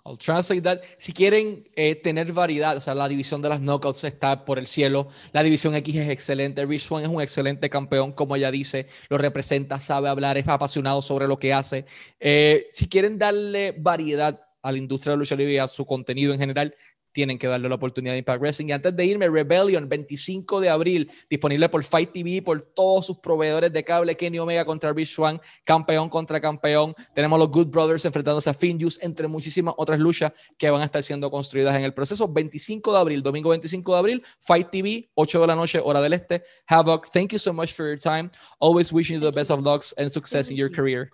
I'll 0.05 0.17
translate 0.17 0.61
that. 0.61 0.81
Si 0.99 1.13
quieren 1.13 1.67
eh, 1.75 1.95
tener 1.95 2.31
variedad, 2.31 2.77
o 2.77 2.79
sea, 2.79 2.93
la 2.93 3.07
división 3.07 3.41
de 3.41 3.49
las 3.49 3.59
knockouts 3.59 4.03
está 4.03 4.45
por 4.45 4.59
el 4.59 4.67
cielo. 4.67 5.07
La 5.31 5.41
división 5.41 5.73
X 5.75 5.95
es 5.95 6.09
excelente. 6.09 6.63
Rich 6.63 6.83
Swan 6.83 7.03
es 7.03 7.09
un 7.09 7.21
excelente 7.21 7.71
campeón, 7.71 8.11
como 8.11 8.35
ella 8.35 8.51
dice. 8.51 8.85
Lo 9.09 9.17
representa, 9.17 9.79
sabe 9.79 10.07
hablar, 10.07 10.37
es 10.37 10.47
apasionado 10.47 11.01
sobre 11.01 11.27
lo 11.27 11.39
que 11.39 11.53
hace. 11.53 11.85
Eh, 12.19 12.67
si 12.71 12.87
quieren 12.87 13.17
darle 13.17 13.73
variedad 13.77 14.39
a 14.61 14.71
la 14.71 14.77
industria 14.77 15.11
de 15.11 15.17
lucha 15.17 15.35
libre 15.35 15.53
y 15.53 15.57
a 15.57 15.67
su 15.67 15.85
contenido 15.87 16.33
en 16.33 16.39
general, 16.39 16.75
tienen 17.15 17.39
que 17.39 17.47
darle 17.47 17.69
la 17.69 17.75
oportunidad 17.75 18.13
de 18.13 18.17
Impact 18.19 18.41
Wrestling. 18.41 18.67
Y 18.67 18.71
antes 18.73 18.93
de 18.93 19.05
irme, 19.05 19.29
Rebellion, 19.29 19.87
25 19.87 20.59
de 20.59 20.69
abril, 20.69 21.09
disponible 21.29 21.69
por 21.69 21.81
Fight 21.81 22.11
TV, 22.11 22.41
por 22.41 22.61
todos 22.61 23.05
sus 23.05 23.19
proveedores 23.19 23.71
de 23.71 23.85
cable, 23.85 24.17
Kenny 24.17 24.37
Omega 24.37 24.65
contra 24.65 24.91
Rich 24.91 25.15
Swan, 25.15 25.39
campeón 25.63 26.09
contra 26.09 26.41
campeón. 26.41 26.93
Tenemos 27.13 27.39
los 27.39 27.49
Good 27.49 27.67
Brothers 27.67 28.03
enfrentándose 28.03 28.49
a 28.49 28.53
Finjuice, 28.53 28.99
entre 29.01 29.29
muchísimas 29.29 29.73
otras 29.77 29.97
luchas 29.97 30.33
que 30.57 30.69
van 30.69 30.81
a 30.81 30.85
estar 30.85 31.01
siendo 31.05 31.31
construidas 31.31 31.73
en 31.77 31.85
el 31.85 31.93
proceso. 31.93 32.27
25 32.27 32.91
de 32.91 32.99
abril, 32.99 33.23
domingo 33.23 33.49
25 33.51 33.93
de 33.93 33.97
abril, 33.97 34.23
Fight 34.39 34.69
TV, 34.69 35.09
8 35.13 35.39
de 35.39 35.47
la 35.47 35.55
noche, 35.55 35.79
hora 35.81 36.01
del 36.01 36.11
este. 36.11 36.43
Havoc, 36.67 37.09
thank 37.11 37.31
you 37.31 37.39
so 37.39 37.53
much 37.53 37.71
for 37.71 37.87
your 37.87 37.97
time. 37.97 38.29
Always 38.59 38.91
wishing 38.91 39.21
you 39.21 39.21
the 39.21 39.31
best 39.31 39.51
of 39.51 39.63
luck 39.63 39.83
and 39.97 40.11
success 40.11 40.51
in 40.51 40.57
your 40.57 40.69
career. 40.69 41.09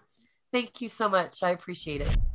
Thank 0.51 0.81
you 0.81 0.89
so 0.89 1.07
much. 1.07 1.43
I 1.43 1.51
appreciate 1.51 2.01
it. 2.01 2.30